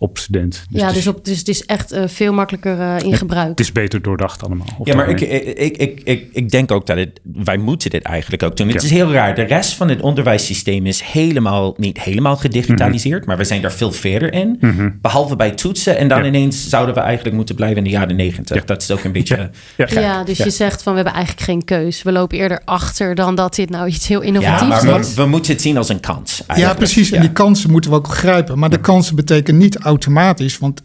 op 0.02 0.18
student. 0.18 0.64
ja, 0.70 0.84
het 0.84 0.88
dus, 0.94 1.02
is, 1.02 1.06
op, 1.08 1.24
dus 1.24 1.38
het 1.38 1.48
is 1.48 1.64
echt 1.64 1.92
uh, 1.92 2.02
veel 2.06 2.32
makkelijker 2.32 2.78
uh, 2.78 2.94
in 2.98 3.16
gebruik. 3.16 3.48
het 3.48 3.60
is 3.60 3.72
beter 3.72 4.02
doordacht 4.02 4.44
allemaal. 4.44 4.66
Ja, 4.84 4.94
maar 4.94 5.08
ik, 5.08 5.20
ik, 5.20 5.76
ik, 5.76 6.00
ik, 6.04 6.28
ik 6.32 6.50
denk 6.50 6.70
ook 6.72 6.86
dat 6.86 6.96
het, 6.96 7.20
wij 7.22 7.56
moeten 7.56 7.90
dit 7.90 8.02
eigenlijk 8.02 8.42
ook 8.42 8.56
doen. 8.56 8.66
Het 8.68 8.82
Ja. 8.82 8.88
is 8.88 8.94
heel 8.94 9.12
raar. 9.12 9.34
De 9.34 9.42
rest 9.42 9.74
van 9.74 9.88
het 9.88 10.00
onderwijssysteem 10.00 10.86
is 10.86 11.00
helemaal, 11.02 11.74
niet 11.76 12.00
helemaal 12.00 12.36
gedigitaliseerd, 12.36 13.26
maar 13.26 13.36
we 13.36 13.44
zijn 13.44 13.62
daar 13.62 13.72
veel 13.72 13.92
verder 13.92 14.32
in. 14.32 14.58
Behalve 15.00 15.36
bij 15.36 15.50
toetsen. 15.50 15.96
En 15.98 16.08
dan 16.08 16.18
Mhm. 16.18 16.26
Ja. 16.32 16.34
ineens 16.34 16.68
zouden 16.68 16.94
we 16.94 17.00
eigenlijk 17.00 17.36
moeten 17.36 17.54
blijven 17.54 17.76
in 17.78 17.84
de 17.84 17.90
jaren 17.90 18.16
negentig. 18.16 18.56
Ja. 18.56 18.62
Dat 18.66 18.82
is 18.82 18.90
ook 18.90 19.04
een 19.04 19.12
beetje... 19.12 19.36
Ja. 19.36 19.50
Ja, 19.76 19.86
Ja. 19.90 20.00
Ja, 20.00 20.24
dus 20.24 20.38
Ja. 20.38 20.44
je 20.44 20.50
zegt 20.50 20.82
van 20.82 20.92
we 20.92 20.98
hebben 20.98 21.16
eigenlijk 21.16 21.46
geen 21.46 21.64
keus. 21.64 22.02
We 22.02 22.12
lopen 22.12 22.38
eerder 22.38 22.60
achter 22.64 23.14
dan 23.14 23.34
dat 23.34 23.54
dit 23.54 23.70
nou 23.70 23.86
iets 23.88 24.08
heel 24.08 24.20
Ja, 24.20 24.26
innovatiefs 24.26 24.82
maar 24.84 25.00
is. 25.00 25.14
we, 25.14 25.22
we 25.22 25.28
moeten 25.28 25.52
het 25.52 25.62
zien 25.62 25.76
als 25.76 25.88
een 25.88 26.00
kans. 26.00 26.36
Ja, 26.38 26.44
eigenlijk. 26.46 26.78
precies. 26.78 27.10
En 27.10 27.16
Ja. 27.16 27.20
die 27.22 27.32
kansen 27.32 27.70
moeten 27.70 27.90
we 27.90 27.96
ook 27.96 28.08
grijpen. 28.08 28.58
Maar 28.58 28.70
de 28.70 28.80
kansen 28.80 29.16
betekenen 29.16 29.60
niet 29.60 29.78
automatisch. 29.90 30.58
Want 30.58 30.82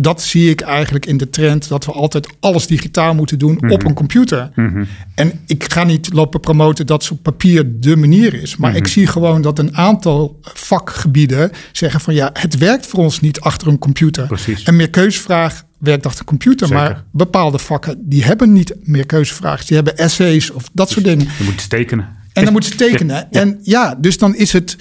dat 0.00 0.22
zie 0.22 0.50
ik 0.50 0.60
eigenlijk 0.60 1.06
in 1.06 1.16
de 1.16 1.30
trend 1.30 1.68
dat 1.68 1.84
we 1.84 1.92
altijd 1.92 2.28
alles 2.40 2.66
digitaal 2.66 3.14
moeten 3.14 3.38
doen 3.38 3.70
op 3.70 3.84
een 3.84 3.94
computer. 3.94 4.50
Mhm. 4.54 4.84
En 5.14 5.40
ik 5.46 5.72
ga 5.72 5.84
niet 5.84 6.12
lopen 6.12 6.40
promoten 6.40 6.86
dat 6.86 7.04
ze 7.04 7.12
op 7.12 7.22
papier 7.22 7.80
de 7.80 7.96
manier 7.96 8.34
is. 8.34 8.56
Maar 8.56 8.76
ik 8.76 8.86
zie 8.86 9.06
gewoon 9.06 9.42
dat 9.42 9.58
een 9.58 9.76
aantal 9.76 10.38
vakgebieden 10.42 11.50
zeggen 11.72 12.00
van 12.00 12.14
ja, 12.14 12.30
het 12.32 12.58
werkt 12.58 12.86
voor 12.86 12.98
ons 12.98 13.20
niet 13.20 13.40
achter 13.40 13.68
een 13.68 13.78
computer. 13.78 14.26
Precies. 14.26 14.66
Een 14.66 14.76
meerkeuzevraag 14.76 15.64
werkt 15.78 16.06
achter 16.06 16.20
een 16.20 16.26
computer. 16.26 16.66
Zeker. 16.66 16.82
Maar 16.82 17.04
bepaalde 17.12 17.58
vakken 17.58 18.08
die 18.08 18.24
hebben 18.24 18.52
niet 18.52 18.74
meerkeuzevragen. 18.82 19.66
Die 19.66 19.76
hebben 19.76 19.96
essays 19.96 20.50
of 20.50 20.70
dat 20.72 20.90
soort 20.90 21.04
dingen. 21.04 21.28
Je 21.38 21.44
moet 21.44 21.70
tekenen. 21.70 22.16
En 22.32 22.44
dan 22.44 22.52
moet 22.52 22.64
ze 22.64 22.74
tekenen. 22.74 23.32
En 23.32 23.58
ja, 23.62 23.94
dus 23.94 24.18
dan 24.18 24.34
is 24.34 24.52
het 24.52 24.76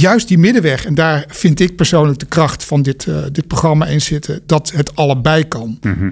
juist 0.00 0.28
die 0.28 0.38
middenweg. 0.38 0.84
En 0.84 0.94
daar 0.94 1.24
vind 1.28 1.60
ik 1.60 1.76
persoonlijk 1.76 2.18
de 2.18 2.26
kracht 2.26 2.64
van 2.64 2.82
dit, 2.82 3.06
eh, 3.06 3.16
dit 3.32 3.46
programma 3.46 3.86
in 3.86 4.00
zitten. 4.00 4.40
Dat 4.46 4.72
het 4.74 4.96
allebei 4.96 5.48
kan. 5.48 5.78
Mhm. 5.80 6.10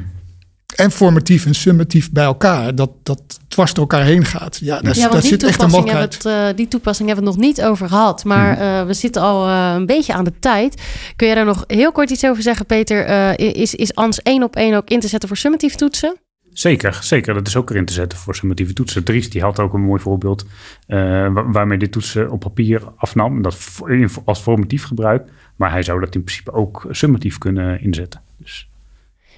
En 0.77 0.91
formatief 0.91 1.47
en 1.47 1.55
summatief 1.55 2.11
bij 2.11 2.25
elkaar. 2.25 2.75
Dat 2.75 2.91
dat 3.03 3.21
dwars 3.49 3.73
door 3.73 3.89
elkaar 3.91 4.05
heen 4.07 4.25
gaat. 4.25 4.59
Ja, 4.61 4.81
daar, 4.81 4.97
Ja, 4.97 5.21
zit 5.21 5.43
echt 5.43 5.63
een 5.63 5.71
mogelijkheid. 5.71 6.23
we 6.23 6.29
het, 6.29 6.51
eh, 6.51 6.57
die 6.57 6.69
toepassing 6.69 7.09
hebben 7.09 7.27
we 7.27 7.31
het 7.31 7.41
nog 7.41 7.49
niet 7.49 7.63
over 7.65 7.89
gehad. 7.89 8.25
Maar 8.25 8.59
eh, 8.59 8.87
we 8.87 8.95
zitten 8.95 9.23
al 9.23 9.49
een 9.49 9.87
beetje 9.87 10.13
aan 10.13 10.25
de 10.25 10.33
tijd. 10.41 10.83
Kun 11.17 11.29
je 11.29 11.35
daar 11.35 11.45
nog 11.45 11.65
heel 11.67 11.93
kort 11.93 12.11
iets 12.11 12.25
over 12.25 12.43
zeggen, 12.43 12.67
Peter? 12.67 13.39
Is, 13.39 13.75
is 13.75 13.95
ANS 13.95 14.23
één 14.23 14.43
op 14.43 14.57
één 14.57 14.75
ook 14.75 14.89
in 14.89 15.01
te 15.01 15.09
zetten 15.09 15.29
voor 15.29 15.39
summatief 15.39 15.75
toetsen? 15.75 16.17
Zeker, 16.55 16.99
zeker. 17.01 17.35
Dat 17.35 17.47
is 17.47 17.57
ook 17.57 17.71
erin 17.71 17.85
te 17.85 17.93
zetten 17.93 18.19
voor 18.19 18.35
summatieve 18.35 18.73
toetsen. 18.73 19.05
Dries 19.05 19.31
die 19.31 19.43
had 19.43 19.61
ook 19.61 19.73
een 19.73 19.81
mooi 19.81 20.01
voorbeeld 20.01 20.45
uh, 20.45 20.99
waar, 21.33 21.53
waarmee 21.53 21.79
dit 21.79 21.93
toetsen 21.93 22.31
op 22.31 22.41
papier 22.41 22.83
afnam. 22.97 23.43
Dat 23.43 23.81
als 24.25 24.41
formatief 24.41 24.85
gebruik. 24.85 25.29
Maar 25.57 25.71
hij 25.71 25.83
zou 25.83 26.01
dat 26.01 26.15
in 26.15 26.25
principe 26.25 26.53
ook 26.53 26.87
summatief 26.91 27.39
kunnen 27.39 27.81
inzetten. 27.81 28.21
Dus. 28.37 28.69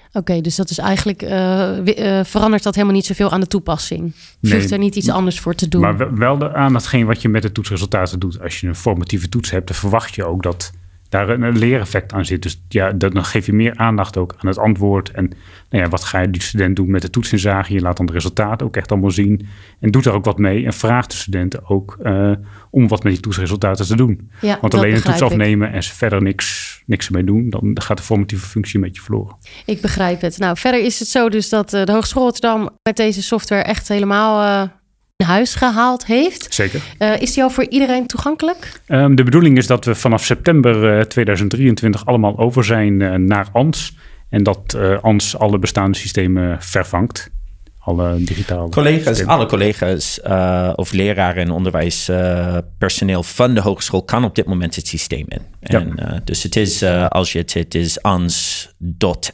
Oké, 0.08 0.18
okay, 0.18 0.40
dus 0.40 0.56
dat 0.56 0.70
is 0.70 0.78
eigenlijk 0.78 1.22
uh, 1.22 1.78
uh, 1.84 2.24
verandert 2.24 2.62
dat 2.62 2.74
helemaal 2.74 2.94
niet 2.96 3.06
zoveel 3.06 3.30
aan 3.30 3.40
de 3.40 3.46
toepassing. 3.46 4.12
Je 4.40 4.48
Nee, 4.48 4.58
hoeft 4.58 4.72
er 4.72 4.78
niet 4.78 4.96
iets 4.96 5.10
anders 5.10 5.40
voor 5.40 5.54
te 5.54 5.68
doen. 5.68 5.80
Maar 5.80 6.14
wel- 6.14 6.54
aan 6.54 6.74
hetgeen 6.74 7.06
wat 7.06 7.22
je 7.22 7.28
met 7.28 7.42
de 7.42 7.52
toetsresultaten 7.52 8.18
doet. 8.18 8.40
Als 8.40 8.60
je 8.60 8.66
een 8.66 8.74
formatieve 8.74 9.28
toets 9.28 9.50
hebt, 9.50 9.66
dan 9.66 9.76
verwacht 9.76 10.14
je 10.14 10.24
ook 10.24 10.42
dat 10.42 10.72
daar 11.08 11.28
een, 11.28 11.42
een 11.42 11.58
leereffect 11.58 12.12
aan 12.12 12.24
zit. 12.24 12.42
Dus 12.42 12.62
ja, 12.68 12.92
dan 12.92 13.24
geef 13.24 13.46
je 13.46 13.52
meer 13.52 13.76
aandacht 13.76 14.16
ook 14.16 14.34
aan 14.38 14.48
het 14.48 14.58
antwoord. 14.58 15.10
En 15.10 15.24
nou 15.70 15.84
ja, 15.84 15.88
wat 15.88 16.04
ga 16.04 16.20
je 16.20 16.30
die 16.30 16.42
student 16.42 16.76
doen 16.76 16.90
met 16.90 17.02
de 17.02 17.10
toetsinzage? 17.10 17.72
Je 17.72 17.80
laat 17.80 17.96
dan 17.96 18.06
de 18.06 18.12
resultaten 18.12 18.66
ook 18.66 18.76
echt 18.76 18.90
allemaal 18.90 19.10
zien. 19.10 19.48
En 19.80 19.90
doet 19.90 20.06
er 20.06 20.12
ook 20.12 20.24
wat 20.24 20.38
mee. 20.38 20.64
En 20.64 20.72
vraagt 20.72 21.10
de 21.10 21.16
studenten 21.16 21.68
ook 21.68 21.96
uh, 22.02 22.32
om 22.70 22.88
wat 22.88 23.02
met 23.02 23.12
die 23.12 23.22
toetsresultaten 23.22 23.86
te 23.86 23.96
doen. 23.96 24.30
Ja, 24.40 24.58
Want 24.60 24.74
alleen 24.74 24.94
een 24.94 25.02
toets 25.02 25.16
ik. 25.16 25.22
afnemen 25.22 25.72
en 25.72 25.82
ze 25.82 25.94
verder 25.94 26.22
niks, 26.22 26.82
niks 26.86 27.06
ermee 27.06 27.24
doen, 27.24 27.50
dan 27.50 27.80
gaat 27.82 27.96
de 27.96 28.02
formatieve 28.02 28.46
functie 28.46 28.78
met 28.78 28.96
je 28.96 29.02
verloren. 29.02 29.36
Ik 29.64 29.80
begrijp 29.80 30.20
het. 30.20 30.38
Nou, 30.38 30.56
verder 30.56 30.84
is 30.84 30.98
het 30.98 31.08
zo 31.08 31.28
dus 31.28 31.48
dat 31.48 31.74
uh, 31.74 31.84
de 31.84 31.92
Hogeschool 31.92 32.22
Rotterdam 32.22 32.70
met 32.82 32.96
deze 32.96 33.22
software 33.22 33.62
echt 33.62 33.88
helemaal 33.88 34.64
uh, 34.64 34.70
in 35.16 35.26
huis 35.26 35.54
gehaald 35.54 36.06
heeft. 36.06 36.54
Zeker. 36.54 36.82
Uh, 36.98 37.20
is 37.20 37.32
die 37.32 37.42
al 37.42 37.50
voor 37.50 37.66
iedereen 37.68 38.06
toegankelijk? 38.06 38.80
Um, 38.88 39.14
de 39.14 39.22
bedoeling 39.22 39.56
is 39.56 39.66
dat 39.66 39.84
we 39.84 39.94
vanaf 39.94 40.24
september 40.24 40.98
uh, 40.98 41.04
2023 41.04 42.06
allemaal 42.06 42.38
over 42.38 42.64
zijn 42.64 43.00
uh, 43.00 43.14
naar 43.14 43.48
ANS. 43.52 43.96
En 44.28 44.42
dat 44.42 44.74
uh, 44.76 44.98
ANS 45.00 45.38
alle 45.38 45.58
bestaande 45.58 45.98
systemen 45.98 46.62
vervangt. 46.62 47.30
Alle 47.78 48.16
digitale 48.18 48.68
Collega's, 48.68 49.06
systemen. 49.06 49.34
alle 49.34 49.46
collega's 49.46 50.20
uh, 50.26 50.72
of 50.74 50.92
leraren 50.92 51.42
en 51.42 51.50
onderwijspersoneel 51.50 53.22
van 53.22 53.54
de 53.54 53.60
hogeschool 53.60 54.02
kan 54.02 54.24
op 54.24 54.34
dit 54.34 54.46
moment 54.46 54.76
het 54.76 54.86
systeem 54.86 55.24
in. 55.28 55.42
Ja. 55.60 55.80
En, 55.80 55.94
uh, 55.98 56.18
dus 56.24 56.42
het 56.42 56.56
is, 56.56 56.82
uh, 56.82 57.06
als 57.06 57.32
je 57.32 57.38
het, 57.38 57.54
het 57.54 57.74
is 57.74 58.02
ans.app, 58.02 59.32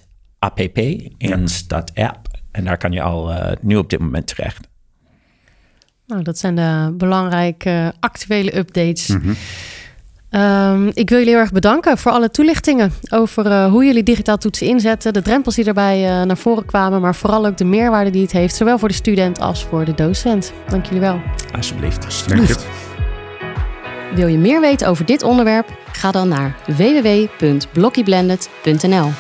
ans.app. 1.19 2.29
En 2.51 2.65
daar 2.65 2.79
kan 2.79 2.93
je 2.93 3.03
al 3.03 3.31
uh, 3.31 3.53
nu 3.61 3.77
op 3.77 3.91
dit 3.91 4.01
moment 4.01 4.27
terecht. 4.27 4.71
Nou, 6.07 6.23
dat 6.23 6.39
zijn 6.39 6.55
de 6.55 6.95
belangrijke 6.97 7.93
actuele 8.01 8.57
updates. 8.57 9.09
Mm 9.09 9.35
Um, 10.35 10.91
ik 10.95 11.09
wil 11.09 11.19
jullie 11.19 11.33
heel 11.33 11.43
erg 11.43 11.53
bedanken 11.53 11.99
voor 11.99 12.13
alle 12.13 12.31
toelichtingen 12.31 12.93
over 13.11 13.47
uh, 13.47 13.67
hoe 13.67 13.85
jullie 13.85 14.03
digitaal 14.03 14.37
toetsen 14.37 14.67
inzetten, 14.67 15.13
de 15.13 15.23
drempels 15.23 15.55
die 15.55 15.65
daarbij 15.65 16.03
uh, 16.03 16.23
naar 16.23 16.37
voren 16.37 16.65
kwamen, 16.65 17.01
maar 17.01 17.15
vooral 17.15 17.47
ook 17.47 17.57
de 17.57 17.65
meerwaarde 17.65 18.11
die 18.11 18.23
het 18.23 18.33
heeft, 18.33 18.55
zowel 18.55 18.79
voor 18.79 18.89
de 18.89 18.95
student 18.95 19.41
als 19.41 19.65
voor 19.65 19.85
de 19.85 19.95
docent. 19.95 20.53
Dank 20.69 20.85
jullie 20.85 21.01
wel. 21.01 21.21
Alsjeblieft. 21.57 22.05
Alsjeblieft. 22.05 22.67
Wil 24.15 24.27
je 24.27 24.39
meer 24.39 24.61
weten 24.61 24.89
over 24.89 25.07
dit 25.07 25.23
onderwerp? 25.23 25.79
Ga 25.93 26.11
dan 26.11 26.29
naar 26.29 26.57
www.blockieblended.nl. 26.67 29.11